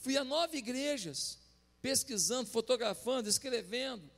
Fui 0.00 0.16
a 0.16 0.24
nove 0.24 0.58
igrejas, 0.58 1.38
pesquisando, 1.80 2.48
fotografando, 2.50 3.28
escrevendo, 3.28 4.10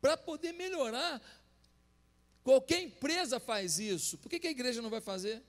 para 0.00 0.16
poder 0.16 0.52
melhorar. 0.52 1.20
Qualquer 2.42 2.82
empresa 2.82 3.38
faz 3.38 3.78
isso, 3.78 4.18
por 4.18 4.28
que, 4.28 4.40
que 4.40 4.48
a 4.48 4.50
igreja 4.50 4.82
não 4.82 4.90
vai 4.90 5.00
fazer? 5.00 5.42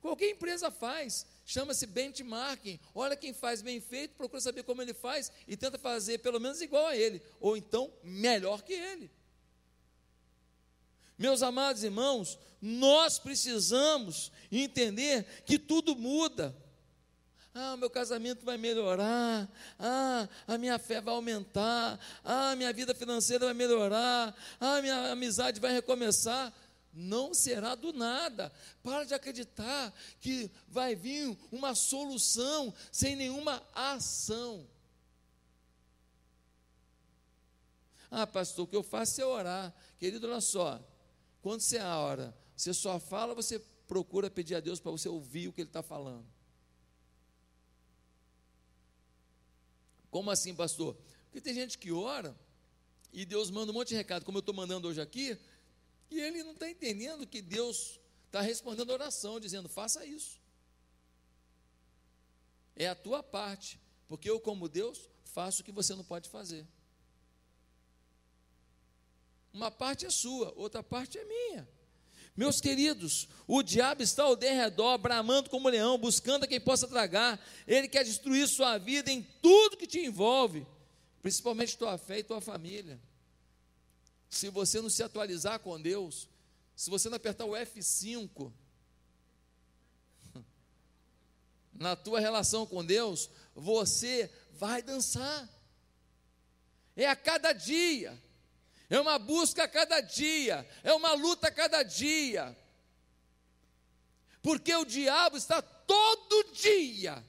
Qualquer 0.00 0.30
empresa 0.30 0.70
faz, 0.70 1.26
chama-se 1.44 1.84
benchmarking. 1.86 2.78
Olha 2.94 3.16
quem 3.16 3.34
faz 3.34 3.60
bem 3.60 3.80
feito, 3.80 4.14
procura 4.14 4.40
saber 4.40 4.62
como 4.62 4.80
ele 4.80 4.94
faz 4.94 5.30
e 5.46 5.56
tenta 5.56 5.76
fazer 5.76 6.18
pelo 6.18 6.40
menos 6.40 6.62
igual 6.62 6.86
a 6.86 6.96
ele, 6.96 7.20
ou 7.40 7.56
então 7.56 7.92
melhor 8.02 8.62
que 8.62 8.72
ele. 8.72 9.10
Meus 11.18 11.42
amados 11.42 11.82
irmãos, 11.82 12.38
nós 12.62 13.18
precisamos 13.18 14.30
entender 14.52 15.42
que 15.44 15.58
tudo 15.58 15.96
muda. 15.96 16.56
Ah, 17.60 17.76
meu 17.76 17.90
casamento 17.90 18.44
vai 18.44 18.56
melhorar. 18.56 19.48
Ah, 19.80 20.28
a 20.46 20.56
minha 20.56 20.78
fé 20.78 21.00
vai 21.00 21.12
aumentar. 21.12 21.98
Ah, 22.24 22.54
minha 22.54 22.72
vida 22.72 22.94
financeira 22.94 23.46
vai 23.46 23.54
melhorar. 23.54 24.32
Ah, 24.60 24.80
minha 24.80 25.10
amizade 25.10 25.58
vai 25.58 25.72
recomeçar. 25.72 26.54
Não 26.94 27.34
será 27.34 27.74
do 27.74 27.92
nada. 27.92 28.52
Para 28.80 29.02
de 29.02 29.12
acreditar 29.12 29.92
que 30.20 30.48
vai 30.68 30.94
vir 30.94 31.36
uma 31.50 31.74
solução 31.74 32.72
sem 32.92 33.16
nenhuma 33.16 33.60
ação. 33.74 34.64
Ah, 38.08 38.24
pastor, 38.24 38.66
o 38.66 38.68
que 38.68 38.76
eu 38.76 38.84
faço 38.84 39.20
é 39.20 39.26
orar. 39.26 39.74
Querido, 39.98 40.28
olha 40.28 40.40
só. 40.40 40.80
Quando 41.42 41.60
você 41.60 41.78
ora, 41.80 42.32
você 42.54 42.72
só 42.72 43.00
fala, 43.00 43.34
você 43.34 43.58
procura 43.88 44.30
pedir 44.30 44.54
a 44.54 44.60
Deus 44.60 44.78
para 44.78 44.92
você 44.92 45.08
ouvir 45.08 45.48
o 45.48 45.52
que 45.52 45.62
Ele 45.62 45.68
está 45.68 45.82
falando. 45.82 46.37
Como 50.10 50.30
assim, 50.30 50.54
pastor? 50.54 50.96
Porque 51.24 51.40
tem 51.40 51.54
gente 51.54 51.78
que 51.78 51.92
ora 51.92 52.36
e 53.12 53.24
Deus 53.24 53.50
manda 53.50 53.70
um 53.72 53.74
monte 53.74 53.88
de 53.88 53.94
recado, 53.94 54.24
como 54.24 54.38
eu 54.38 54.40
estou 54.40 54.54
mandando 54.54 54.88
hoje 54.88 55.00
aqui, 55.00 55.38
e 56.10 56.20
ele 56.20 56.42
não 56.42 56.52
está 56.52 56.68
entendendo 56.68 57.26
que 57.26 57.42
Deus 57.42 57.98
está 58.26 58.40
respondendo 58.40 58.90
a 58.90 58.94
oração, 58.94 59.40
dizendo: 59.40 59.68
faça 59.68 60.04
isso. 60.04 60.40
É 62.76 62.88
a 62.88 62.94
tua 62.94 63.22
parte, 63.22 63.80
porque 64.06 64.30
eu, 64.30 64.40
como 64.40 64.68
Deus, 64.68 65.08
faço 65.24 65.62
o 65.62 65.64
que 65.64 65.72
você 65.72 65.94
não 65.94 66.04
pode 66.04 66.28
fazer. 66.28 66.66
Uma 69.52 69.70
parte 69.70 70.06
é 70.06 70.10
sua, 70.10 70.52
outra 70.56 70.82
parte 70.82 71.18
é 71.18 71.24
minha. 71.24 71.68
Meus 72.38 72.60
queridos, 72.60 73.28
o 73.48 73.64
diabo 73.64 74.00
está 74.00 74.22
ao 74.22 74.36
derredor, 74.36 74.96
bramando 74.96 75.50
como 75.50 75.68
leão, 75.68 75.98
buscando 75.98 76.44
a 76.44 76.46
quem 76.46 76.60
possa 76.60 76.86
tragar. 76.86 77.44
Ele 77.66 77.88
quer 77.88 78.04
destruir 78.04 78.46
sua 78.46 78.78
vida 78.78 79.10
em 79.10 79.22
tudo 79.42 79.76
que 79.76 79.88
te 79.88 79.98
envolve, 79.98 80.64
principalmente 81.20 81.76
tua 81.76 81.98
fé 81.98 82.20
e 82.20 82.22
tua 82.22 82.40
família. 82.40 82.96
Se 84.30 84.50
você 84.50 84.80
não 84.80 84.88
se 84.88 85.02
atualizar 85.02 85.58
com 85.58 85.80
Deus, 85.80 86.28
se 86.76 86.88
você 86.88 87.08
não 87.08 87.16
apertar 87.16 87.44
o 87.44 87.54
F5 87.54 88.52
na 91.74 91.96
tua 91.96 92.20
relação 92.20 92.64
com 92.64 92.84
Deus, 92.84 93.28
você 93.52 94.32
vai 94.52 94.80
dançar. 94.80 95.48
É 96.94 97.08
a 97.08 97.16
cada 97.16 97.52
dia 97.52 98.16
é 98.88 99.00
uma 99.00 99.18
busca 99.18 99.64
a 99.64 99.68
cada 99.68 100.00
dia, 100.00 100.66
é 100.82 100.92
uma 100.92 101.12
luta 101.12 101.48
a 101.48 101.52
cada 101.52 101.82
dia. 101.82 102.56
Porque 104.42 104.74
o 104.74 104.84
diabo 104.84 105.36
está 105.36 105.60
todo 105.60 106.52
dia 106.52 107.22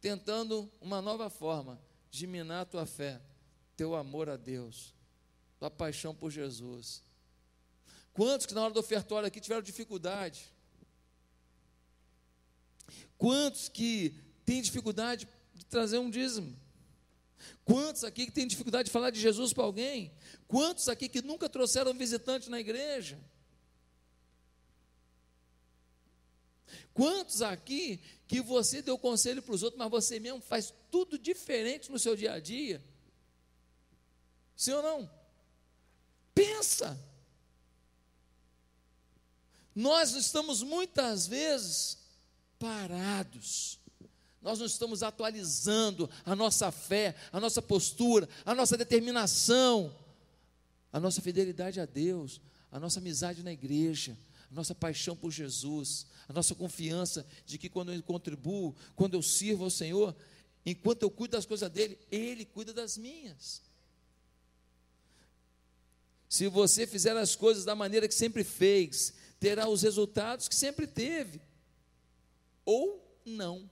tentando 0.00 0.70
uma 0.80 1.00
nova 1.00 1.30
forma 1.30 1.80
de 2.10 2.26
minar 2.26 2.62
a 2.62 2.66
tua 2.66 2.86
fé, 2.86 3.20
teu 3.76 3.94
amor 3.94 4.28
a 4.28 4.36
Deus, 4.36 4.94
tua 5.58 5.70
paixão 5.70 6.14
por 6.14 6.30
Jesus. 6.30 7.02
Quantos 8.12 8.46
que 8.46 8.54
na 8.54 8.64
hora 8.64 8.74
do 8.74 8.80
ofertório 8.80 9.26
aqui 9.26 9.40
tiveram 9.40 9.62
dificuldade? 9.62 10.52
Quantos 13.16 13.68
que 13.68 14.14
têm 14.44 14.60
dificuldade 14.60 15.28
de 15.54 15.64
trazer 15.64 15.98
um 15.98 16.10
dízimo? 16.10 16.58
Quantos 17.64 18.04
aqui 18.04 18.26
que 18.26 18.32
têm 18.32 18.46
dificuldade 18.46 18.86
de 18.86 18.92
falar 18.92 19.10
de 19.10 19.20
Jesus 19.20 19.52
para 19.52 19.64
alguém? 19.64 20.12
Quantos 20.46 20.88
aqui 20.88 21.08
que 21.08 21.22
nunca 21.22 21.48
trouxeram 21.48 21.94
visitante 21.94 22.50
na 22.50 22.60
igreja? 22.60 23.18
Quantos 26.92 27.42
aqui 27.42 28.00
que 28.26 28.40
você 28.40 28.82
deu 28.82 28.98
conselho 28.98 29.42
para 29.42 29.54
os 29.54 29.62
outros, 29.62 29.78
mas 29.78 29.90
você 29.90 30.20
mesmo 30.20 30.40
faz 30.40 30.72
tudo 30.90 31.18
diferente 31.18 31.90
no 31.90 31.98
seu 31.98 32.14
dia 32.14 32.32
a 32.32 32.40
dia? 32.40 32.84
Sim 34.56 34.72
ou 34.72 34.82
não? 34.82 35.10
Pensa. 36.34 36.98
Nós 39.74 40.12
estamos 40.12 40.62
muitas 40.62 41.26
vezes 41.26 41.98
parados 42.58 43.79
nós 44.42 44.58
não 44.58 44.66
estamos 44.66 45.02
atualizando 45.02 46.08
a 46.24 46.34
nossa 46.34 46.70
fé, 46.70 47.14
a 47.30 47.38
nossa 47.38 47.60
postura, 47.60 48.28
a 48.44 48.54
nossa 48.54 48.76
determinação, 48.76 49.94
a 50.92 50.98
nossa 50.98 51.20
fidelidade 51.20 51.78
a 51.78 51.86
Deus, 51.86 52.40
a 52.72 52.80
nossa 52.80 53.00
amizade 53.00 53.42
na 53.42 53.52
igreja, 53.52 54.16
a 54.50 54.54
nossa 54.54 54.74
paixão 54.74 55.14
por 55.14 55.30
Jesus, 55.30 56.06
a 56.28 56.32
nossa 56.32 56.54
confiança 56.54 57.26
de 57.44 57.58
que 57.58 57.68
quando 57.68 57.92
eu 57.92 58.02
contribuo, 58.02 58.74
quando 58.96 59.14
eu 59.14 59.22
sirvo 59.22 59.64
ao 59.64 59.70
Senhor, 59.70 60.16
enquanto 60.64 61.02
eu 61.02 61.10
cuido 61.10 61.36
das 61.36 61.46
coisas 61.46 61.70
dele, 61.70 61.98
ele 62.10 62.44
cuida 62.44 62.72
das 62.72 62.96
minhas. 62.96 63.62
Se 66.28 66.48
você 66.48 66.86
fizer 66.86 67.16
as 67.16 67.36
coisas 67.36 67.64
da 67.64 67.74
maneira 67.74 68.08
que 68.08 68.14
sempre 68.14 68.42
fez, 68.42 69.12
terá 69.38 69.68
os 69.68 69.82
resultados 69.82 70.48
que 70.48 70.54
sempre 70.54 70.86
teve, 70.86 71.40
ou 72.64 73.20
não. 73.24 73.68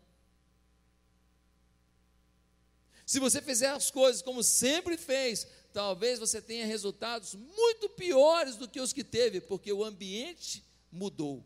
Se 3.08 3.18
você 3.18 3.40
fizer 3.40 3.70
as 3.70 3.90
coisas 3.90 4.20
como 4.20 4.42
sempre 4.42 4.98
fez, 4.98 5.46
talvez 5.72 6.18
você 6.18 6.42
tenha 6.42 6.66
resultados 6.66 7.34
muito 7.34 7.88
piores 7.88 8.54
do 8.54 8.68
que 8.68 8.82
os 8.82 8.92
que 8.92 9.02
teve, 9.02 9.40
porque 9.40 9.72
o 9.72 9.82
ambiente 9.82 10.62
mudou. 10.92 11.42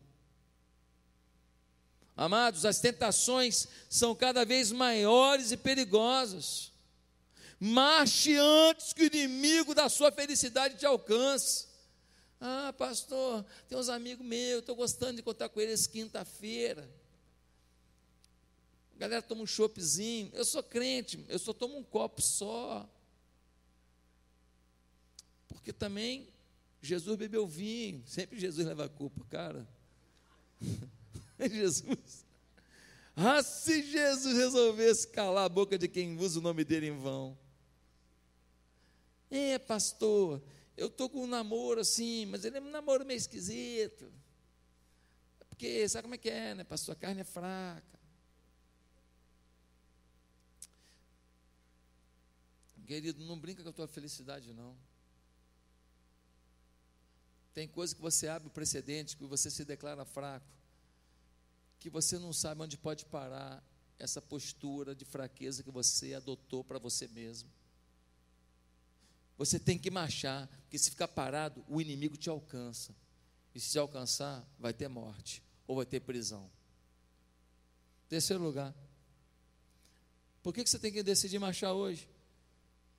Amados, 2.17 2.65
as 2.65 2.81
tentações 2.81 3.69
são 3.89 4.13
cada 4.13 4.43
vez 4.43 4.73
maiores 4.73 5.53
e 5.53 5.57
perigosas. 5.57 6.73
Marche 7.57 8.35
antes 8.35 8.91
que 8.91 9.03
o 9.03 9.05
inimigo 9.05 9.73
da 9.73 9.87
sua 9.87 10.11
felicidade 10.11 10.75
te 10.75 10.85
alcance. 10.85 11.67
Ah, 12.41 12.73
pastor, 12.77 13.45
tem 13.69 13.77
uns 13.77 13.87
amigos 13.87 14.25
meus, 14.27 14.59
estou 14.59 14.75
gostando 14.75 15.13
de 15.13 15.23
contar 15.23 15.47
com 15.47 15.61
eles 15.61 15.87
quinta-feira 15.87 16.91
a 18.95 18.99
galera 18.99 19.21
toma 19.21 19.41
um 19.41 19.47
choppzinho. 19.47 20.31
Eu 20.33 20.45
sou 20.45 20.63
crente, 20.63 21.23
eu 21.27 21.39
só 21.39 21.53
tomo 21.53 21.77
um 21.77 21.83
copo 21.83 22.21
só. 22.21 22.87
Porque 25.47 25.73
também 25.73 26.27
Jesus 26.81 27.17
bebeu 27.17 27.47
vinho. 27.47 28.03
Sempre 28.05 28.39
Jesus 28.39 28.67
leva 28.67 28.85
a 28.85 28.89
culpa, 28.89 29.23
cara. 29.29 29.67
Jesus. 31.39 32.25
Ah, 33.15 33.43
se 33.43 33.83
Jesus 33.83 34.35
resolvesse 34.35 35.07
calar 35.07 35.45
a 35.45 35.49
boca 35.49 35.77
de 35.77 35.87
quem 35.87 36.17
usa 36.17 36.39
o 36.39 36.41
nome 36.41 36.63
dele 36.63 36.87
em 36.87 36.97
vão. 36.97 37.37
É, 39.29 39.57
pastor, 39.57 40.41
eu 40.75 40.87
estou 40.87 41.09
com 41.09 41.23
um 41.23 41.27
namoro 41.27 41.81
assim, 41.81 42.25
mas 42.25 42.43
ele 42.43 42.57
é 42.57 42.61
um 42.61 42.69
namoro 42.69 43.05
meio 43.05 43.17
esquisito. 43.17 44.11
Porque, 45.49 45.87
sabe 45.87 46.03
como 46.03 46.15
é 46.15 46.17
que 46.17 46.29
é, 46.29 46.55
né, 46.55 46.63
pastor? 46.63 46.93
A 46.93 46.95
carne 46.95 47.21
é 47.21 47.23
fraca. 47.23 47.99
Querido, 52.93 53.25
não 53.25 53.39
brinca 53.39 53.63
com 53.63 53.69
a 53.69 53.73
tua 53.73 53.87
felicidade, 53.87 54.53
não. 54.53 54.77
Tem 57.51 57.67
coisa 57.67 57.95
que 57.95 57.99
você 57.99 58.27
abre 58.27 58.47
o 58.49 58.51
precedente, 58.51 59.17
que 59.17 59.25
você 59.25 59.49
se 59.49 59.65
declara 59.65 60.05
fraco, 60.05 60.45
que 61.79 61.89
você 61.89 62.19
não 62.19 62.31
sabe 62.31 62.61
onde 62.61 62.77
pode 62.77 63.05
parar 63.05 63.63
essa 63.97 64.21
postura 64.21 64.93
de 64.93 65.05
fraqueza 65.05 65.63
que 65.63 65.71
você 65.71 66.13
adotou 66.13 66.63
para 66.63 66.77
você 66.77 67.07
mesmo. 67.07 67.49
Você 69.39 69.59
tem 69.59 69.79
que 69.79 69.89
marchar, 69.89 70.47
porque 70.61 70.77
se 70.77 70.91
ficar 70.91 71.07
parado, 71.07 71.65
o 71.67 71.81
inimigo 71.81 72.15
te 72.15 72.29
alcança. 72.29 72.95
E 73.55 73.59
se 73.59 73.71
te 73.71 73.79
alcançar, 73.79 74.47
vai 74.59 74.71
ter 74.71 74.87
morte 74.87 75.41
ou 75.65 75.77
vai 75.77 75.85
ter 75.87 75.99
prisão. 75.99 76.47
Terceiro 78.07 78.43
lugar. 78.43 78.71
Por 80.43 80.53
que 80.53 80.63
você 80.63 80.77
tem 80.77 80.91
que 80.91 81.01
decidir 81.01 81.39
marchar 81.39 81.73
hoje? 81.73 82.12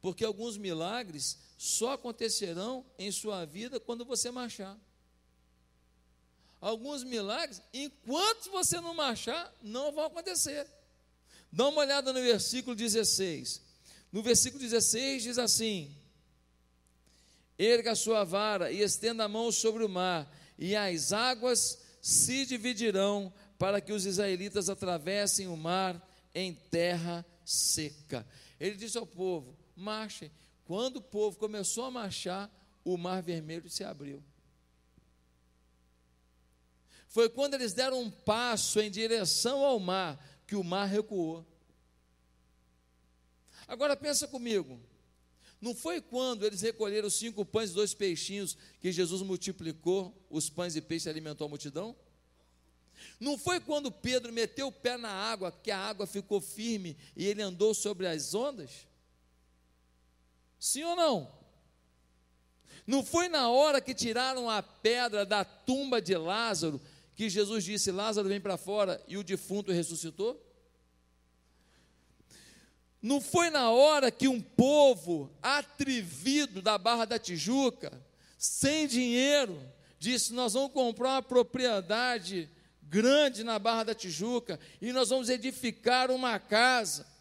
Porque 0.05 0.23
alguns 0.23 0.59
milagres 0.59 1.39
só 1.57 1.93
acontecerão 1.93 2.85
em 2.99 3.11
sua 3.11 3.47
vida 3.47 3.81
quando 3.81 4.05
você 4.05 4.31
marchar. 4.31 4.79
Alguns 6.61 7.03
milagres, 7.03 7.63
enquanto 7.73 8.51
você 8.51 8.79
não 8.83 8.93
marchar, 8.93 9.51
não 9.63 9.93
vão 9.93 10.05
acontecer. 10.05 10.67
Dá 11.51 11.69
uma 11.69 11.81
olhada 11.81 12.13
no 12.13 12.21
versículo 12.21 12.77
16. 12.77 13.63
No 14.13 14.23
versículo 14.23 14.63
16 14.63 15.23
diz 15.23 15.39
assim: 15.39 15.97
Erga 17.59 17.93
a 17.93 17.97
sua 17.97 18.25
vara 18.25 18.71
e 18.71 18.83
estenda 18.83 19.25
a 19.25 19.29
mão 19.29 19.51
sobre 19.51 19.85
o 19.85 19.89
mar, 19.89 20.31
e 20.59 20.77
as 20.77 21.15
águas 21.15 21.79
se 22.03 22.45
dividirão, 22.45 23.33
para 23.59 23.81
que 23.81 23.91
os 23.91 24.05
israelitas 24.05 24.69
atravessem 24.69 25.49
o 25.49 25.57
mar 25.57 26.07
em 26.35 26.53
terra 26.53 27.25
seca. 27.43 28.29
Ele 28.61 28.77
disse 28.77 28.99
ao 28.99 29.07
povo: 29.07 29.64
marchem. 29.77 30.31
Quando 30.65 30.97
o 30.97 31.03
povo 31.03 31.39
começou 31.39 31.85
a 31.85 31.91
marchar, 31.91 32.51
o 32.85 32.97
mar 32.97 33.23
vermelho 33.23 33.69
se 33.69 33.85
abriu. 33.85 34.23
Foi 37.09 37.29
quando 37.29 37.55
eles 37.55 37.73
deram 37.73 38.01
um 38.01 38.11
passo 38.11 38.81
em 38.81 38.91
direção 38.91 39.65
ao 39.65 39.79
mar 39.79 40.19
que 40.47 40.57
o 40.57 40.65
mar 40.65 40.87
recuou. 40.87 41.47
Agora 43.69 43.97
pensa 43.97 44.27
comigo. 44.27 44.81
Não 45.61 45.75
foi 45.75 46.01
quando 46.01 46.45
eles 46.45 46.61
recolheram 46.61 47.09
cinco 47.09 47.45
pães 47.45 47.71
e 47.71 47.75
dois 47.75 47.95
peixinhos 47.95 48.57
que 48.81 48.93
Jesus 48.93 49.23
multiplicou 49.23 50.15
os 50.29 50.51
pães 50.51 50.77
e 50.77 50.81
peixes 50.81 51.07
e 51.07 51.09
alimentou 51.09 51.47
a 51.47 51.49
multidão? 51.49 51.97
Não 53.19 53.39
foi 53.39 53.61
quando 53.61 53.91
Pedro 53.91 54.33
meteu 54.33 54.67
o 54.67 54.73
pé 54.73 54.97
na 54.97 55.09
água 55.09 55.53
que 55.53 55.71
a 55.71 55.79
água 55.79 56.07
ficou 56.07 56.41
firme 56.41 56.97
e 57.17 57.25
ele 57.25 57.43
andou 57.43 57.75
sobre 57.75 58.07
as 58.07 58.35
ondas? 58.35 58.87
Sim 60.65 60.83
ou 60.85 60.97
não? 60.97 61.31
Não 62.87 63.05
foi 63.05 63.29
na 63.29 63.51
hora 63.51 63.83
que 63.83 63.93
tiraram 63.93 64.49
a 64.49 64.63
pedra 64.63 65.27
da 65.27 65.45
tumba 65.45 66.01
de 66.01 66.17
Lázaro 66.17 66.81
que 67.15 67.29
Jesus 67.29 67.65
disse: 67.65 67.93
Lázaro 67.93 68.31
vem 68.31 68.41
para 68.41 68.57
fora 68.57 68.99
e 69.07 69.19
o 69.19 69.23
defunto 69.23 69.71
ressuscitou? 69.73 70.43
Não 73.03 73.21
foi 73.21 73.51
na 73.51 73.73
hora 73.73 74.11
que 74.11 74.27
um 74.27 74.41
povo 74.41 75.31
atrevido 75.43 76.63
da 76.63 76.79
Barra 76.79 77.05
da 77.05 77.19
Tijuca, 77.19 78.03
sem 78.39 78.87
dinheiro, 78.87 79.61
disse: 79.99 80.33
Nós 80.33 80.55
vamos 80.55 80.73
comprar 80.73 81.11
uma 81.11 81.23
propriedade 81.23 82.49
grande 82.81 83.45
na 83.45 83.59
Barra 83.59 83.85
da 83.85 83.95
Tijuca 83.95 84.59
e 84.81 84.95
nós 84.95 85.11
vamos 85.11 85.29
edificar 85.29 86.11
uma 86.11 86.39
casa. 86.39 87.14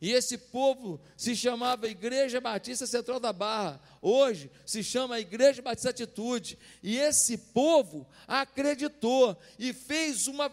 E 0.00 0.12
esse 0.12 0.38
povo 0.38 0.98
se 1.16 1.36
chamava 1.36 1.86
Igreja 1.86 2.40
Batista 2.40 2.86
Central 2.86 3.20
da 3.20 3.32
Barra. 3.32 3.80
Hoje 4.00 4.50
se 4.64 4.82
chama 4.82 5.20
Igreja 5.20 5.60
Batista 5.60 5.90
Atitude. 5.90 6.58
E 6.82 6.96
esse 6.96 7.36
povo 7.36 8.06
acreditou 8.26 9.36
e 9.58 9.74
fez 9.74 10.26
uma, 10.26 10.50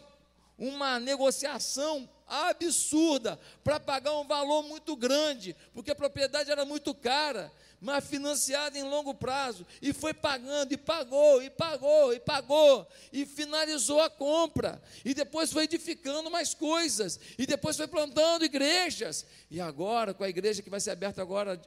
uma 0.58 1.00
negociação 1.00 2.10
absurda 2.28 3.40
para 3.64 3.80
pagar 3.80 4.20
um 4.20 4.28
valor 4.28 4.64
muito 4.64 4.98
grande, 4.98 5.56
porque 5.74 5.92
a 5.92 5.96
propriedade 5.96 6.52
era 6.52 6.66
muito 6.66 6.94
cara 6.94 7.50
mas 7.80 8.06
financiada 8.06 8.78
em 8.78 8.84
longo 8.84 9.14
prazo, 9.14 9.66
e 9.82 9.94
foi 9.94 10.14
pagando, 10.14 10.72
e 10.74 10.78
pagou, 10.78 11.42
e 11.42 11.50
pagou, 11.50 12.14
e 12.14 12.20
pagou, 12.20 12.88
e 13.14 13.26
finalizou 13.26 14.02
a 14.02 14.10
compra, 14.10 14.82
e 15.06 15.14
depois 15.14 15.52
foi 15.52 15.66
edificando 15.66 16.32
mais 16.32 16.54
coisas, 16.54 17.20
e 17.38 17.46
depois 17.46 17.78
foi 17.78 17.88
plantando 17.88 18.46
igrejas, 18.46 19.26
e 19.50 19.62
agora, 19.62 20.14
com 20.14 20.24
a 20.24 20.30
igreja 20.30 20.62
que 20.62 20.70
vai 20.70 20.80
ser 20.80 20.92
aberta 20.92 21.22
agora, 21.22 21.62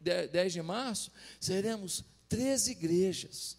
10 0.00 0.52
de 0.52 0.62
março, 0.62 1.10
seremos 1.40 2.04
13 2.28 2.72
igrejas. 2.72 3.56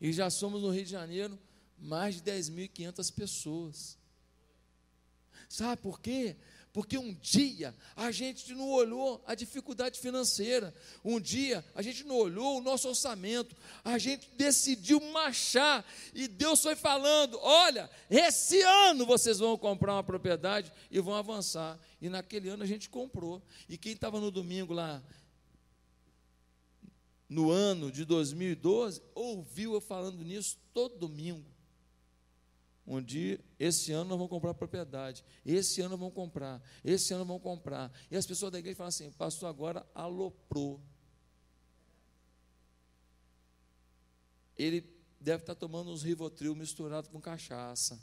E 0.00 0.12
já 0.12 0.30
somos 0.30 0.62
no 0.62 0.70
Rio 0.70 0.84
de 0.84 0.90
Janeiro 0.90 1.38
mais 1.78 2.16
de 2.16 2.22
10.500 2.22 3.12
pessoas. 3.12 3.98
Sabe 5.48 5.82
por 5.82 6.00
quê? 6.00 6.36
Porque 6.72 6.96
um 6.96 7.12
dia 7.14 7.74
a 7.96 8.12
gente 8.12 8.54
não 8.54 8.68
olhou 8.68 9.22
a 9.26 9.34
dificuldade 9.34 9.98
financeira, 9.98 10.72
um 11.04 11.18
dia 11.18 11.64
a 11.74 11.82
gente 11.82 12.04
não 12.04 12.16
olhou 12.16 12.58
o 12.58 12.60
nosso 12.60 12.88
orçamento, 12.88 13.56
a 13.84 13.98
gente 13.98 14.30
decidiu 14.36 15.00
marchar 15.12 15.84
e 16.14 16.28
Deus 16.28 16.62
foi 16.62 16.76
falando: 16.76 17.38
olha, 17.42 17.90
esse 18.08 18.62
ano 18.62 19.04
vocês 19.04 19.38
vão 19.38 19.58
comprar 19.58 19.94
uma 19.94 20.04
propriedade 20.04 20.72
e 20.90 21.00
vão 21.00 21.14
avançar. 21.14 21.78
E 22.00 22.08
naquele 22.08 22.48
ano 22.48 22.62
a 22.62 22.66
gente 22.66 22.88
comprou. 22.88 23.42
E 23.68 23.76
quem 23.76 23.92
estava 23.92 24.20
no 24.20 24.30
domingo 24.30 24.72
lá, 24.72 25.02
no 27.28 27.50
ano 27.50 27.90
de 27.90 28.04
2012, 28.04 29.02
ouviu 29.12 29.74
eu 29.74 29.80
falando 29.80 30.22
nisso 30.22 30.56
todo 30.72 30.96
domingo. 30.96 31.44
Um 32.86 33.00
dia, 33.00 33.38
esse 33.58 33.92
ano 33.92 34.10
nós 34.10 34.18
vamos 34.18 34.30
comprar 34.30 34.54
propriedade, 34.54 35.24
esse 35.44 35.80
ano 35.80 35.96
vamos 35.96 36.14
comprar, 36.14 36.60
esse 36.84 37.12
ano 37.12 37.24
vamos 37.24 37.42
comprar. 37.42 37.92
E 38.10 38.16
as 38.16 38.26
pessoas 38.26 38.50
da 38.50 38.58
igreja 38.58 38.76
falam 38.76 38.88
assim: 38.88 39.12
pastor 39.12 39.48
agora 39.48 39.86
aloprou. 39.94 40.80
Ele 44.56 44.84
deve 45.20 45.42
estar 45.42 45.54
tomando 45.54 45.90
uns 45.90 46.02
Rivotril 46.02 46.54
misturado 46.54 47.08
com 47.10 47.20
cachaça. 47.20 48.00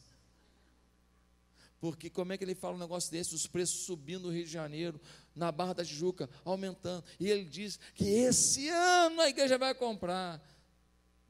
Porque 1.79 2.09
como 2.09 2.33
é 2.33 2.37
que 2.37 2.43
ele 2.43 2.55
fala 2.55 2.75
um 2.75 2.79
negócio 2.79 3.11
desse? 3.11 3.35
Os 3.35 3.45
preços 3.45 3.85
subindo 3.85 4.23
no 4.23 4.33
Rio 4.33 4.45
de 4.45 4.51
Janeiro, 4.51 4.99
na 5.35 5.51
Barra 5.51 5.73
da 5.73 5.85
Tijuca, 5.85 6.29
aumentando. 6.43 7.03
E 7.19 7.29
ele 7.29 7.45
diz 7.45 7.79
que 7.93 8.05
esse 8.05 8.67
ano 8.69 9.21
a 9.21 9.29
igreja 9.29 9.57
vai 9.57 9.75
comprar. 9.75 10.41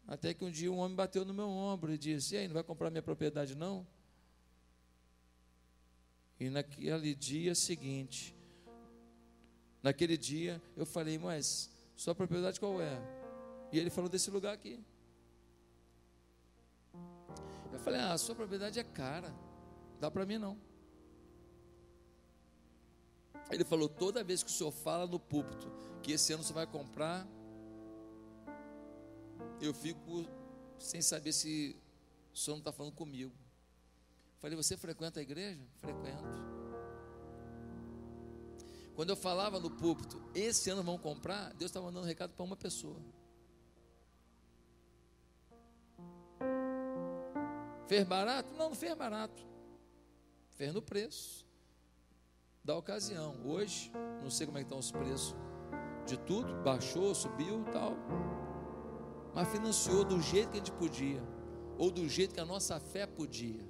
Até 0.08 0.34
que 0.34 0.46
um 0.46 0.50
dia 0.50 0.72
um 0.72 0.78
homem 0.78 0.96
bateu 0.96 1.26
no 1.26 1.34
meu 1.34 1.50
ombro 1.50 1.94
e 1.94 1.98
disse: 1.98 2.36
E 2.36 2.38
aí, 2.38 2.48
não 2.48 2.54
vai 2.54 2.64
comprar 2.64 2.90
minha 2.90 3.04
propriedade 3.04 3.56
não? 3.56 3.86
E 6.40 6.50
naquele 6.50 7.14
dia 7.14 7.54
seguinte, 7.54 8.34
naquele 9.84 10.16
dia, 10.16 10.62
eu 10.78 10.86
falei: 10.86 11.18
Mas 11.18 11.70
sua 11.94 12.16
propriedade 12.16 12.58
qual 12.58 12.82
é? 12.82 12.98
E 13.72 13.78
ele 13.78 13.90
falou 13.90 14.10
desse 14.10 14.32
lugar 14.32 14.54
aqui. 14.54 14.80
Eu 17.74 17.80
falei: 17.80 18.00
Ah, 18.00 18.18
sua 18.18 18.34
propriedade 18.34 18.80
é 18.80 18.84
cara, 18.84 19.36
dá 20.00 20.10
para 20.10 20.26
mim 20.26 20.38
não. 20.38 20.58
Ele 23.52 23.66
falou: 23.66 23.90
Toda 23.90 24.24
vez 24.24 24.42
que 24.42 24.50
o 24.50 24.54
senhor 24.54 24.72
fala 24.72 25.06
no 25.06 25.20
púlpito 25.20 25.70
que 26.02 26.14
esse 26.14 26.32
ano 26.32 26.44
você 26.44 26.54
vai 26.54 26.66
comprar 26.66 27.28
eu 29.62 29.74
fico 29.74 30.26
sem 30.78 31.02
saber 31.02 31.34
se 31.34 31.76
o 32.34 32.38
senhor 32.38 32.56
não 32.56 32.62
está 32.62 32.72
falando 32.72 32.94
comigo. 32.94 33.34
Falei, 34.40 34.56
você 34.56 34.78
frequenta 34.78 35.20
a 35.20 35.24
igreja? 35.24 35.62
Frequento. 35.78 36.58
Quando 38.96 39.10
eu 39.10 39.16
falava 39.16 39.60
no 39.60 39.70
púlpito, 39.70 40.22
esse 40.34 40.70
ano 40.70 40.84
vão 40.84 40.98
comprar, 40.98 41.54
Deus 41.54 41.70
estava 41.70 41.86
mandando 41.86 42.06
um 42.06 42.08
recado 42.08 42.34
para 42.34 42.44
uma 42.44 42.56
pessoa. 42.56 43.00
Fez 47.88 48.06
barato? 48.06 48.52
Não, 48.54 48.70
não 48.70 48.76
fez 48.76 48.96
barato. 48.96 49.46
Fez 50.52 50.74
no 50.74 50.82
preço 50.82 51.46
da 52.64 52.76
ocasião. 52.76 53.36
Hoje, 53.46 53.92
não 54.22 54.30
sei 54.30 54.46
como 54.46 54.58
é 54.58 54.62
que 54.62 54.66
estão 54.66 54.80
os 54.80 54.92
preços 54.92 55.36
de 56.06 56.18
tudo, 56.18 56.54
baixou, 56.64 57.14
subiu 57.14 57.64
tal 57.72 57.96
mas 59.38 59.50
financiou 59.50 60.04
do 60.04 60.20
jeito 60.20 60.50
que 60.50 60.58
a 60.58 60.60
gente 60.60 60.72
podia. 60.72 61.22
ou 61.78 61.92
do 61.92 62.10
jeito 62.10 62.34
que 62.34 62.40
a 62.40 62.46
nossa 62.46 62.80
fé 62.80 63.06
podia. 63.06 63.64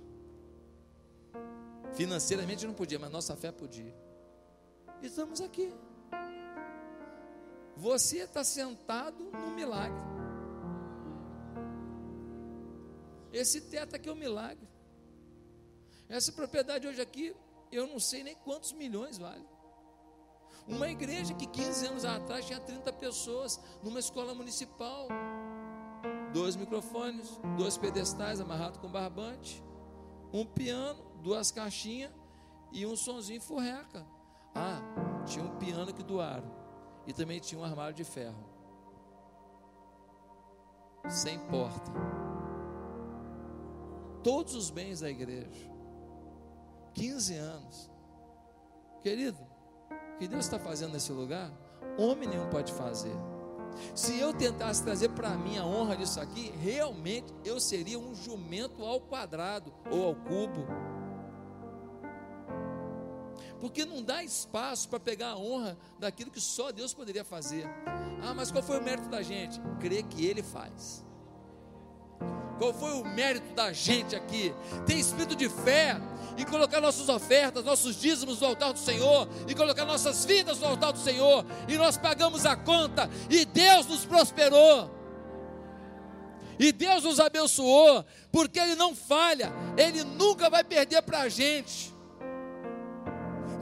Financeiramente 1.94 2.66
não 2.66 2.74
podia, 2.74 2.98
mas 2.98 3.12
nossa 3.12 3.36
fé 3.36 3.52
podia. 3.52 3.94
E 5.02 5.08
estamos 5.08 5.42
aqui. 5.42 5.74
Você 7.76 8.20
está 8.20 8.46
sentado 8.46 9.26
no 9.26 9.54
milagre. 9.54 10.02
Esse 13.34 13.60
teto 13.60 13.94
aqui 13.98 14.08
é 14.08 14.14
um 14.14 14.16
milagre. 14.16 14.66
Essa 16.08 16.32
propriedade 16.32 16.88
hoje 16.88 17.02
aqui, 17.02 17.36
eu 17.74 17.86
não 17.88 18.00
sei 18.00 18.24
nem 18.24 18.36
quantos 18.36 18.72
milhões 18.72 19.18
vale. 19.18 19.46
Uma 20.66 20.90
igreja 20.90 21.34
que 21.34 21.46
15 21.46 21.88
anos 21.88 22.06
atrás 22.06 22.46
tinha 22.46 22.60
30 22.62 22.94
pessoas, 22.94 23.60
numa 23.84 24.00
escola 24.00 24.34
municipal. 24.34 25.10
Dois 26.38 26.56
microfones, 26.56 27.42
dois 27.58 27.80
pedestais 27.80 28.40
amarrados 28.40 28.78
com 28.78 28.88
barbante, 28.88 29.64
um 30.32 30.46
piano, 30.46 31.04
duas 31.24 31.50
caixinhas 31.50 32.12
e 32.72 32.86
um 32.86 32.96
sonzinho 32.96 33.42
furreca. 33.42 34.06
Ah, 34.54 34.80
tinha 35.26 35.44
um 35.44 35.58
piano 35.58 35.92
que 35.92 36.04
doaram 36.04 36.48
e 37.08 37.12
também 37.12 37.40
tinha 37.40 37.60
um 37.60 37.64
armário 37.64 37.96
de 37.96 38.04
ferro. 38.04 38.38
Sem 41.10 41.40
porta. 41.48 41.92
Todos 44.24 44.54
os 44.54 44.70
bens 44.70 45.00
da 45.00 45.10
igreja. 45.10 45.72
15 46.94 47.36
anos. 47.36 47.92
Querido, 49.02 49.40
o 50.14 50.18
que 50.20 50.28
Deus 50.28 50.46
está 50.46 50.60
fazendo 50.60 50.94
nesse 50.94 51.12
lugar, 51.12 51.52
homem 51.98 52.30
nenhum 52.30 52.48
pode 52.48 52.72
fazer. 52.74 53.16
Se 53.96 54.20
eu 54.20 54.34
tentasse 54.34 54.84
trazer 54.84 55.10
para 55.10 55.32
mim 55.32 55.58
a 55.58 55.66
honra 55.66 55.96
disso 55.96 56.20
aqui, 56.20 56.52
realmente 56.62 57.34
eu 57.44 57.60
seria 57.60 58.00
um 58.00 58.14
jumento 58.16 58.84
ao 58.84 59.00
quadrado 59.00 59.74
ou 59.90 60.06
ao 60.06 60.16
cubo. 60.16 60.66
Porque 63.60 63.86
não 63.86 64.04
dá 64.04 64.24
espaço 64.24 64.88
para 64.88 65.00
pegar 65.00 65.32
a 65.32 65.38
honra 65.38 65.78
daquilo 65.98 66.30
que 66.30 66.40
só 66.40 66.72
Deus 66.72 66.94
poderia 66.94 67.24
fazer. 67.24 67.66
Ah, 68.22 68.34
mas 68.36 68.52
qual 68.52 68.64
foi 68.64 68.80
o 68.80 68.84
mérito 68.84 69.10
da 69.10 69.22
gente? 69.22 69.60
Crer 69.80 70.04
que 70.04 70.26
Ele 70.26 70.44
faz. 70.44 71.07
Qual 72.58 72.74
foi 72.74 72.94
o 72.94 73.06
mérito 73.06 73.54
da 73.54 73.72
gente 73.72 74.16
aqui? 74.16 74.54
Tem 74.86 75.00
espírito 75.00 75.36
de 75.36 75.48
fé 75.48 75.98
e 76.38 76.46
colocar 76.46 76.80
nossas 76.80 77.10
ofertas, 77.10 77.64
nossos 77.64 78.00
dízimos 78.00 78.40
no 78.42 78.48
altar 78.48 78.74
do 78.74 78.80
Senhor, 78.80 79.28
e 79.48 79.56
colocar 79.56 79.86
nossas 79.86 80.24
vidas 80.26 80.60
no 80.60 80.68
altar 80.68 80.94
do 80.94 81.00
Senhor, 81.00 81.46
e 81.68 81.76
nós 81.78 81.98
pagamos 81.98 82.46
a 82.46 82.56
conta, 82.56 83.10
e 83.30 83.44
Deus 83.44 83.88
nos 83.88 84.06
prosperou. 84.06 84.96
E 86.60 86.72
Deus 86.72 87.04
nos 87.04 87.20
abençoou, 87.20 88.06
porque 88.32 88.60
Ele 88.60 88.76
não 88.76 88.96
falha, 88.96 89.52
Ele 89.76 90.04
nunca 90.04 90.50
vai 90.50 90.64
perder 90.64 91.02
para 91.02 91.22
a 91.22 91.30
gente. 91.30 91.94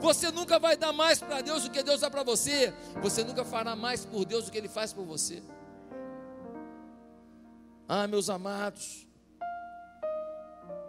Você 0.00 0.30
nunca 0.30 0.58
vai 0.58 0.76
dar 0.76 0.92
mais 0.92 1.18
para 1.18 1.40
Deus 1.40 1.64
do 1.64 1.70
que 1.70 1.82
Deus 1.82 2.00
dá 2.00 2.10
para 2.10 2.22
você. 2.22 2.72
Você 3.02 3.24
nunca 3.24 3.44
fará 3.44 3.74
mais 3.74 4.04
por 4.04 4.24
Deus 4.24 4.44
do 4.44 4.50
que 4.50 4.58
Ele 4.58 4.68
faz 4.68 4.92
por 4.92 5.04
você. 5.04 5.42
Ah, 7.88 8.06
meus 8.06 8.28
amados, 8.28 9.06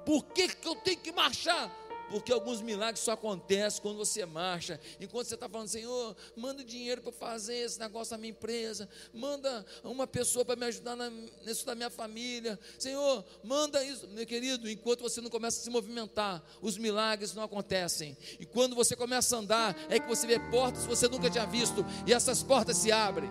por 0.05 0.23
que, 0.25 0.47
que 0.47 0.67
eu 0.67 0.75
tenho 0.75 0.97
que 0.97 1.11
marchar? 1.11 1.71
Porque 2.09 2.31
alguns 2.31 2.61
milagres 2.61 3.03
só 3.03 3.11
acontecem 3.11 3.81
quando 3.81 3.97
você 3.97 4.25
marcha. 4.25 4.79
Enquanto 4.99 5.27
você 5.27 5.35
está 5.35 5.49
falando, 5.49 5.67
Senhor, 5.67 6.15
manda 6.35 6.63
dinheiro 6.63 7.01
para 7.01 7.11
fazer 7.11 7.57
esse 7.57 7.77
negócio 7.79 8.13
na 8.13 8.17
minha 8.17 8.31
empresa. 8.31 8.87
Manda 9.13 9.65
uma 9.83 10.07
pessoa 10.07 10.45
para 10.45 10.55
me 10.55 10.65
ajudar 10.67 10.95
na, 10.95 11.09
nisso 11.09 11.65
da 11.65 11.75
minha 11.75 11.89
família. 11.89 12.57
Senhor, 12.79 13.25
manda 13.43 13.83
isso. 13.83 14.07
Meu 14.07 14.25
querido, 14.25 14.69
enquanto 14.69 15.01
você 15.01 15.19
não 15.19 15.29
começa 15.29 15.59
a 15.59 15.63
se 15.63 15.69
movimentar, 15.69 16.41
os 16.61 16.77
milagres 16.77 17.33
não 17.33 17.43
acontecem. 17.43 18.15
E 18.39 18.45
quando 18.45 18.75
você 18.75 18.95
começa 18.95 19.35
a 19.35 19.39
andar, 19.39 19.75
é 19.89 19.99
que 19.99 20.07
você 20.07 20.25
vê 20.25 20.39
portas 20.49 20.83
que 20.83 20.89
você 20.89 21.09
nunca 21.09 21.29
tinha 21.29 21.45
visto. 21.45 21.85
E 22.05 22.13
essas 22.13 22.41
portas 22.41 22.77
se 22.77 22.91
abrem. 22.91 23.29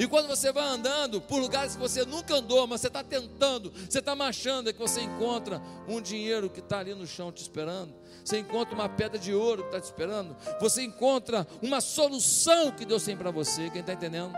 E 0.00 0.08
quando 0.08 0.28
você 0.28 0.50
vai 0.50 0.64
andando 0.64 1.20
por 1.20 1.38
lugares 1.38 1.74
que 1.74 1.78
você 1.78 2.06
nunca 2.06 2.36
andou, 2.36 2.66
mas 2.66 2.80
você 2.80 2.86
está 2.86 3.04
tentando, 3.04 3.70
você 3.70 3.98
está 3.98 4.16
marchando, 4.16 4.70
é 4.70 4.72
que 4.72 4.78
você 4.78 5.02
encontra 5.02 5.60
um 5.86 6.00
dinheiro 6.00 6.48
que 6.48 6.60
está 6.60 6.78
ali 6.78 6.94
no 6.94 7.06
chão 7.06 7.30
te 7.30 7.42
esperando. 7.42 7.94
Você 8.24 8.38
encontra 8.38 8.74
uma 8.74 8.88
pedra 8.88 9.18
de 9.18 9.34
ouro 9.34 9.64
que 9.64 9.68
está 9.68 9.78
te 9.78 9.84
esperando. 9.84 10.34
Você 10.58 10.82
encontra 10.82 11.46
uma 11.60 11.82
solução 11.82 12.72
que 12.72 12.86
Deus 12.86 13.04
tem 13.04 13.14
para 13.14 13.30
você. 13.30 13.68
Quem 13.68 13.82
está 13.82 13.92
entendendo? 13.92 14.32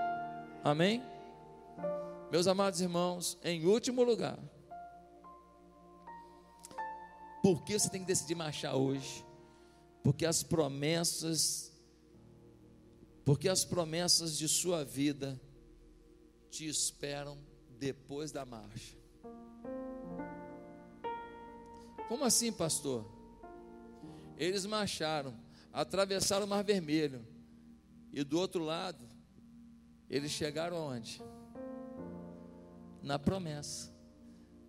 Amém? 0.64 1.00
Meus 2.32 2.48
amados 2.48 2.80
irmãos, 2.80 3.38
em 3.44 3.64
último 3.64 4.02
lugar, 4.02 4.40
por 7.40 7.62
que 7.62 7.78
você 7.78 7.88
tem 7.88 8.00
que 8.00 8.06
decidir 8.08 8.34
marchar 8.34 8.74
hoje? 8.74 9.24
Porque 10.02 10.26
as 10.26 10.42
promessas, 10.42 11.72
porque 13.24 13.48
as 13.48 13.64
promessas 13.64 14.36
de 14.36 14.48
sua 14.48 14.84
vida 14.84 15.40
te 16.52 16.68
esperam 16.68 17.38
depois 17.78 18.30
da 18.30 18.44
marcha. 18.44 18.94
Como 22.08 22.24
assim, 22.24 22.52
pastor? 22.52 23.10
Eles 24.36 24.66
marcharam, 24.66 25.34
atravessaram 25.72 26.44
o 26.44 26.48
Mar 26.48 26.62
Vermelho, 26.62 27.26
e 28.12 28.22
do 28.22 28.38
outro 28.38 28.62
lado, 28.62 29.02
eles 30.10 30.30
chegaram 30.30 30.76
aonde? 30.76 31.22
Na 33.02 33.18
promessa, 33.18 33.90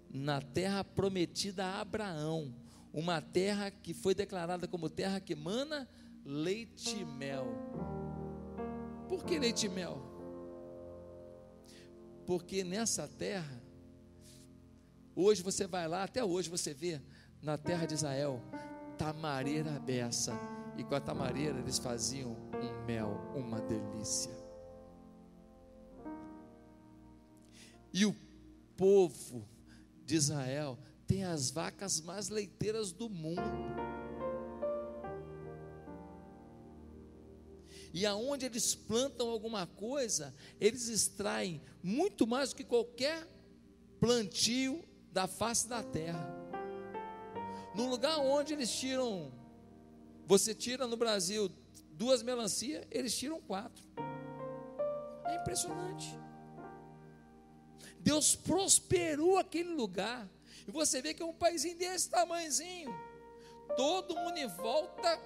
na 0.09 0.41
terra 0.41 0.85
prometida 0.85 1.65
a 1.65 1.81
Abraão, 1.81 2.55
uma 2.93 3.21
terra 3.21 3.69
que 3.69 3.93
foi 3.93 4.15
declarada 4.15 4.69
como 4.69 4.89
terra 4.89 5.19
que 5.19 5.35
mana 5.35 5.89
leite 6.23 7.01
e 7.01 7.03
mel. 7.03 7.45
Por 9.09 9.25
que 9.25 9.37
leite 9.37 9.65
e 9.65 9.69
mel? 9.69 10.12
Porque 12.25 12.63
nessa 12.63 13.07
terra, 13.07 13.61
hoje 15.15 15.41
você 15.41 15.67
vai 15.67 15.87
lá, 15.87 16.03
até 16.03 16.23
hoje 16.23 16.49
você 16.49 16.73
vê 16.73 17.01
na 17.41 17.57
terra 17.57 17.85
de 17.85 17.93
Israel, 17.93 18.41
tamareira 18.97 19.79
beça. 19.79 20.33
E 20.77 20.83
com 20.83 20.95
a 20.95 20.99
tamareira 20.99 21.59
eles 21.59 21.77
faziam 21.77 22.31
um 22.31 22.85
mel, 22.85 23.19
uma 23.35 23.61
delícia. 23.61 24.31
E 27.93 28.05
o 28.05 28.15
povo 28.75 29.47
de 30.03 30.15
Israel 30.15 30.79
tem 31.05 31.23
as 31.23 31.51
vacas 31.51 32.01
mais 32.01 32.29
leiteiras 32.29 32.91
do 32.91 33.07
mundo. 33.07 33.41
E 37.93 38.07
aonde 38.07 38.47
eles 38.47 38.73
plantam 38.73 39.29
alguma 39.29 39.67
coisa, 39.67 40.33
eles 40.59 40.87
extraem 40.89 41.61
muito 41.83 42.25
mais 42.25 42.49
do 42.49 42.55
que 42.55 42.63
qualquer 42.63 43.27
plantio 43.99 44.83
da 45.11 45.27
face 45.27 45.67
da 45.67 45.83
terra. 45.83 46.27
No 47.75 47.87
lugar 47.87 48.17
onde 48.19 48.53
eles 48.53 48.71
tiram, 48.71 49.31
você 50.25 50.55
tira 50.55 50.87
no 50.87 50.97
Brasil 50.97 51.51
duas 51.91 52.23
melancia, 52.23 52.87
eles 52.89 53.15
tiram 53.15 53.39
quatro. 53.41 53.83
É 55.25 55.35
impressionante. 55.35 56.07
Deus 57.99 58.35
prosperou 58.35 59.37
aquele 59.37 59.69
lugar. 59.69 60.27
E 60.67 60.71
você 60.71 61.01
vê 61.01 61.13
que 61.13 61.21
é 61.21 61.25
um 61.25 61.33
país 61.33 61.63
desse 61.75 62.09
tamanhozinho. 62.09 62.93
Todo 63.77 64.15
mundo 64.15 64.37
em 64.37 64.47
volta 64.47 65.17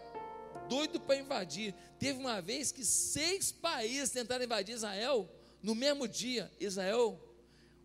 doido 0.68 1.00
para 1.00 1.18
invadir. 1.18 1.74
Teve 2.00 2.20
uma 2.20 2.42
vez 2.42 2.72
que 2.72 2.86
seis 2.86 3.52
países 3.52 4.12
tentaram 4.12 4.44
invadir 4.44 4.76
Israel 4.76 5.30
no 5.62 5.74
mesmo 5.74 6.08
dia. 6.08 6.52
Israel, 6.60 7.20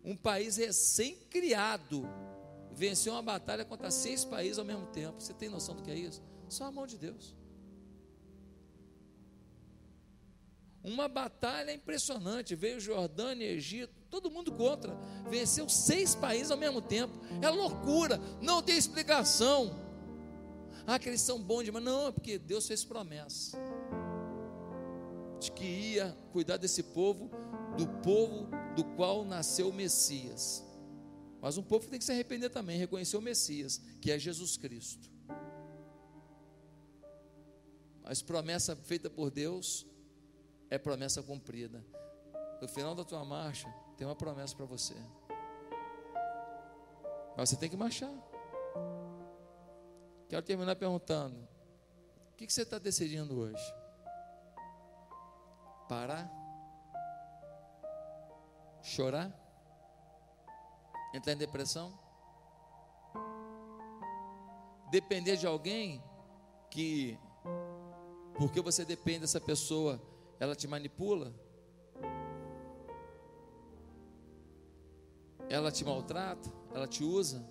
um 0.03 0.15
país 0.15 0.57
recém-criado, 0.57 2.07
venceu 2.71 3.13
uma 3.13 3.21
batalha 3.21 3.65
contra 3.65 3.89
seis 3.91 4.23
países 4.25 4.59
ao 4.59 4.65
mesmo 4.65 4.87
tempo. 4.87 5.21
Você 5.21 5.33
tem 5.33 5.49
noção 5.49 5.75
do 5.75 5.83
que 5.83 5.91
é 5.91 5.95
isso? 5.95 6.21
Só 6.49 6.65
a 6.65 6.71
mão 6.71 6.85
de 6.85 6.97
Deus. 6.97 7.35
Uma 10.83 11.07
batalha 11.07 11.73
impressionante. 11.73 12.55
Veio 12.55 12.79
Jordânia, 12.79 13.45
Egito, 13.45 13.93
todo 14.09 14.29
mundo 14.29 14.51
contra. 14.51 14.93
Venceu 15.29 15.69
seis 15.69 16.13
países 16.13 16.51
ao 16.51 16.57
mesmo 16.57 16.81
tempo. 16.81 17.13
É 17.41 17.49
loucura, 17.49 18.19
não 18.41 18.61
tem 18.61 18.77
explicação. 18.77 19.82
Ah, 20.85 20.99
que 20.99 21.09
eles 21.09 21.21
são 21.21 21.41
bons 21.41 21.63
demais. 21.63 21.83
Não, 21.83 22.07
é 22.07 22.11
porque 22.11 22.37
Deus 22.37 22.67
fez 22.67 22.83
promessa 22.83 23.57
de 25.39 25.51
que 25.51 25.65
ia 25.65 26.17
cuidar 26.31 26.57
desse 26.57 26.81
povo, 26.81 27.29
do 27.77 27.87
povo 28.01 28.47
do 28.75 28.83
qual 28.95 29.25
nasceu 29.25 29.69
o 29.69 29.73
Messias. 29.73 30.63
Mas 31.41 31.57
um 31.57 31.63
povo 31.63 31.89
tem 31.89 31.99
que 31.99 32.05
se 32.05 32.11
arrepender 32.11 32.49
também, 32.49 32.77
reconhecer 32.77 33.17
o 33.17 33.21
Messias, 33.21 33.81
que 33.99 34.11
é 34.11 34.17
Jesus 34.17 34.55
Cristo. 34.55 35.11
Mas 38.01 38.21
promessa 38.21 38.75
feita 38.75 39.09
por 39.09 39.29
Deus 39.29 39.85
é 40.69 40.77
promessa 40.77 41.21
cumprida. 41.21 41.85
No 42.61 42.67
final 42.67 42.95
da 42.95 43.03
tua 43.03 43.23
marcha, 43.25 43.67
tem 43.97 44.07
uma 44.07 44.15
promessa 44.15 44.55
para 44.55 44.65
você. 44.65 44.95
Mas 47.35 47.49
você 47.49 47.57
tem 47.57 47.69
que 47.69 47.75
marchar. 47.75 48.11
Quero 50.33 50.43
terminar 50.43 50.75
perguntando: 50.75 51.47
o 52.31 52.35
que 52.35 52.51
você 52.51 52.63
está 52.63 52.79
decidindo 52.79 53.37
hoje? 53.37 53.63
Parar? 55.87 56.27
Chorar? 58.81 59.31
Entrar 61.13 61.33
em 61.33 61.37
depressão? 61.37 61.93
Depender 64.89 65.37
de 65.37 65.45
alguém 65.45 66.03
que, 66.71 67.15
porque 68.35 68.59
você 68.59 68.83
depende 68.83 69.19
dessa 69.19 69.39
pessoa, 69.39 70.01
ela 70.39 70.55
te 70.55 70.67
manipula? 70.67 71.31
Ela 75.47 75.71
te 75.71 75.85
maltrata? 75.85 76.51
Ela 76.73 76.87
te 76.87 77.03
usa? 77.03 77.47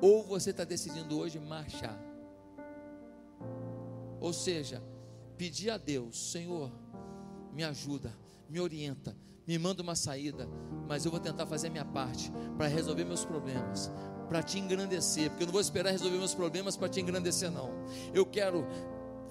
Ou 0.00 0.22
você 0.22 0.50
está 0.50 0.64
decidindo 0.64 1.18
hoje 1.18 1.38
marchar? 1.38 1.98
Ou 4.20 4.32
seja, 4.32 4.82
pedir 5.36 5.70
a 5.70 5.78
Deus, 5.78 6.32
Senhor, 6.32 6.70
me 7.52 7.64
ajuda, 7.64 8.14
me 8.48 8.60
orienta, 8.60 9.16
me 9.46 9.58
manda 9.58 9.82
uma 9.82 9.94
saída, 9.94 10.48
mas 10.88 11.04
eu 11.04 11.10
vou 11.10 11.20
tentar 11.20 11.46
fazer 11.46 11.68
a 11.68 11.70
minha 11.70 11.84
parte 11.84 12.30
para 12.56 12.66
resolver 12.66 13.04
meus 13.04 13.24
problemas, 13.24 13.90
para 14.28 14.42
te 14.42 14.58
engrandecer, 14.58 15.30
porque 15.30 15.42
eu 15.42 15.46
não 15.46 15.52
vou 15.52 15.60
esperar 15.60 15.90
resolver 15.90 16.18
meus 16.18 16.34
problemas 16.34 16.76
para 16.76 16.88
te 16.88 17.00
engrandecer, 17.00 17.50
não. 17.50 17.70
Eu 18.14 18.24
quero 18.24 18.66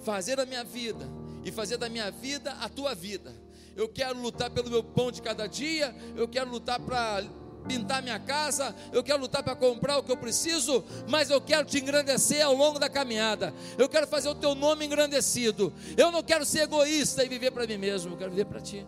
fazer 0.00 0.38
a 0.40 0.46
minha 0.46 0.64
vida 0.64 1.08
e 1.44 1.50
fazer 1.50 1.76
da 1.76 1.88
minha 1.88 2.10
vida 2.10 2.52
a 2.54 2.68
tua 2.68 2.94
vida. 2.94 3.32
Eu 3.76 3.88
quero 3.88 4.20
lutar 4.20 4.50
pelo 4.50 4.68
meu 4.68 4.82
pão 4.82 5.10
de 5.10 5.22
cada 5.22 5.46
dia, 5.46 5.94
eu 6.16 6.28
quero 6.28 6.50
lutar 6.50 6.80
para 6.80 7.22
pintar 7.60 8.02
minha 8.02 8.18
casa, 8.18 8.74
eu 8.92 9.02
quero 9.02 9.20
lutar 9.20 9.42
para 9.42 9.54
comprar 9.54 9.98
o 9.98 10.02
que 10.02 10.10
eu 10.10 10.16
preciso, 10.16 10.84
mas 11.08 11.30
eu 11.30 11.40
quero 11.40 11.66
te 11.66 11.78
engrandecer 11.78 12.44
ao 12.44 12.54
longo 12.54 12.78
da 12.78 12.88
caminhada. 12.88 13.54
Eu 13.78 13.88
quero 13.88 14.06
fazer 14.06 14.28
o 14.28 14.34
teu 14.34 14.54
nome 14.54 14.86
engrandecido. 14.86 15.72
Eu 15.96 16.10
não 16.10 16.22
quero 16.22 16.44
ser 16.44 16.60
egoísta 16.60 17.24
e 17.24 17.28
viver 17.28 17.50
para 17.50 17.66
mim 17.66 17.78
mesmo, 17.78 18.14
eu 18.14 18.18
quero 18.18 18.30
viver 18.30 18.46
para 18.46 18.60
ti. 18.60 18.86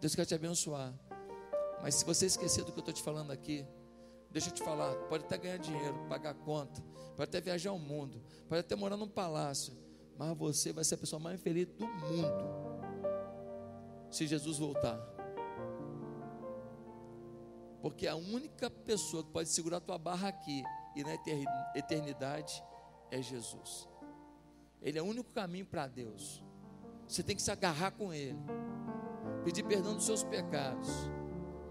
Deus 0.00 0.14
quer 0.14 0.24
te 0.24 0.34
abençoar. 0.34 0.94
Mas 1.82 1.96
se 1.96 2.04
você 2.04 2.26
esquecer 2.26 2.64
do 2.64 2.72
que 2.72 2.78
eu 2.78 2.82
estou 2.82 2.94
te 2.94 3.02
falando 3.02 3.30
aqui, 3.30 3.66
deixa 4.30 4.48
eu 4.48 4.54
te 4.54 4.62
falar, 4.62 4.94
pode 5.08 5.24
até 5.24 5.38
ganhar 5.38 5.58
dinheiro, 5.58 6.06
pagar 6.08 6.34
conta, 6.34 6.82
pode 7.16 7.28
até 7.28 7.40
viajar 7.40 7.70
ao 7.70 7.78
mundo, 7.78 8.22
pode 8.48 8.60
até 8.60 8.74
morar 8.74 8.96
num 8.96 9.08
palácio, 9.08 9.76
mas 10.16 10.36
você 10.36 10.72
vai 10.72 10.84
ser 10.84 10.96
a 10.96 10.98
pessoa 10.98 11.20
mais 11.20 11.40
feliz 11.40 11.66
do 11.66 11.86
mundo. 11.86 12.68
Se 14.10 14.26
Jesus 14.26 14.58
voltar. 14.58 15.17
Porque 17.80 18.06
a 18.06 18.16
única 18.16 18.68
pessoa 18.68 19.22
que 19.22 19.30
pode 19.30 19.48
segurar 19.48 19.78
a 19.78 19.80
tua 19.80 19.98
barra 19.98 20.28
aqui 20.28 20.62
e 20.96 21.04
na 21.04 21.14
eternidade 21.74 22.62
é 23.10 23.22
Jesus. 23.22 23.88
Ele 24.82 24.98
é 24.98 25.02
o 25.02 25.06
único 25.06 25.30
caminho 25.32 25.66
para 25.66 25.86
Deus. 25.86 26.42
Você 27.06 27.22
tem 27.22 27.34
que 27.34 27.42
se 27.42 27.50
agarrar 27.50 27.92
com 27.92 28.12
Ele, 28.12 28.38
pedir 29.44 29.62
perdão 29.62 29.94
dos 29.94 30.04
seus 30.04 30.22
pecados, 30.22 30.88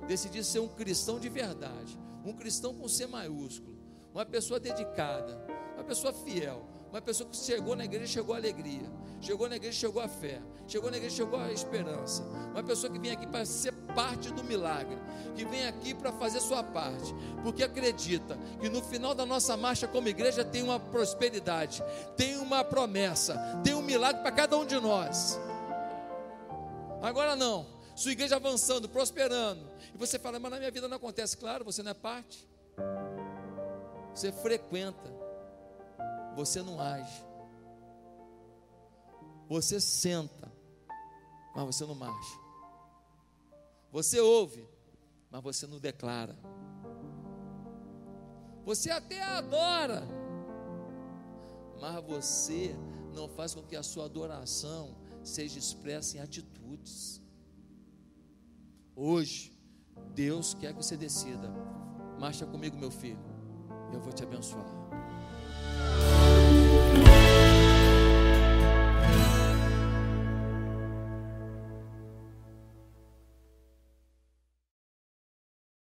decidir 0.08 0.44
ser 0.44 0.60
um 0.60 0.68
cristão 0.68 1.20
de 1.20 1.30
verdade, 1.30 1.98
um 2.26 2.34
cristão 2.34 2.74
com 2.74 2.88
C 2.88 3.06
maiúsculo, 3.06 3.78
uma 4.14 4.26
pessoa 4.26 4.60
dedicada, 4.60 5.46
uma 5.76 5.84
pessoa 5.84 6.12
fiel, 6.12 6.66
uma 6.90 7.02
pessoa 7.02 7.30
que 7.30 7.36
chegou 7.36 7.76
na 7.76 7.86
igreja 7.86 8.08
chegou 8.08 8.34
a 8.34 8.38
alegria, 8.38 8.90
chegou 9.20 9.50
na 9.50 9.56
igreja 9.56 9.78
chegou 9.78 10.02
a 10.02 10.08
fé, 10.08 10.42
chegou 10.68 10.90
na 10.90 10.98
igreja 10.98 11.16
chegou 11.16 11.40
a 11.40 11.52
esperança. 11.52 12.24
Uma 12.52 12.64
pessoa 12.64 12.92
que 12.92 12.98
vem 12.98 13.12
aqui 13.12 13.28
para 13.28 13.46
ser 13.46 13.74
parte 13.94 14.32
do 14.32 14.44
milagre, 14.44 14.98
que 15.36 15.44
vem 15.46 15.68
aqui 15.68 15.94
para 15.94 16.12
fazer 16.14 16.40
sua 16.40 16.64
parte, 16.64 17.14
porque 17.44 17.64
acredita 17.64 18.38
que 18.60 18.70
no 18.70 18.82
final 18.82 19.14
da 19.14 19.26
nossa 19.26 19.58
marcha 19.58 19.88
como 19.88 20.08
igreja 20.08 20.46
tem 20.46 20.64
uma 20.64 20.80
prosperidade, 20.80 21.84
tem 22.16 22.38
uma 22.38 22.64
promessa, 22.64 23.38
tem 23.64 23.74
um 23.74 23.82
milagre 23.82 24.22
para 24.22 24.32
cada 24.32 24.58
um 24.58 24.66
de 24.66 24.80
nós. 24.80 25.40
Agora 27.02 27.36
não, 27.36 27.66
sua 27.96 28.12
igreja 28.12 28.38
avançando, 28.38 28.88
prosperando, 28.88 29.68
e 29.94 29.98
você 29.98 30.18
fala, 30.18 30.40
mas 30.40 30.52
na 30.52 30.58
minha 30.58 30.72
vida 30.72 30.88
não 30.88 30.98
acontece, 30.98 31.38
claro, 31.38 31.66
você 31.66 31.84
não 31.84 31.92
é 31.92 31.94
parte. 31.94 32.48
Você 34.14 34.32
frequenta, 34.32 35.14
você 36.38 36.62
não 36.62 36.80
age. 36.80 37.26
Você 39.50 39.82
senta, 39.82 40.54
mas 41.56 41.66
você 41.66 41.84
não 41.84 41.96
marcha. 41.96 42.40
Você 43.92 44.20
ouve, 44.20 44.64
mas 45.32 45.42
você 45.42 45.66
não 45.66 45.80
declara. 45.80 46.38
Você 48.66 48.92
até 48.92 49.24
adora, 49.24 50.04
mas 51.82 52.06
você 52.06 52.76
não 53.16 53.28
faz 53.28 53.56
com 53.56 53.64
que 53.64 53.76
a 53.76 53.82
sua 53.82 54.06
adoração 54.06 54.96
seja 55.24 55.58
expressa 55.58 56.18
em 56.18 56.20
atitudes. 56.20 57.20
Hoje, 58.96 59.58
Deus 60.14 60.54
quer 60.54 60.72
que 60.74 60.84
você 60.84 60.96
decida. 60.96 61.50
Marcha 62.20 62.46
comigo, 62.46 62.78
meu 62.78 62.92
filho. 62.92 63.26
Eu 63.92 64.00
vou 64.02 64.14
te 64.14 64.22
abençoar. 64.22 64.78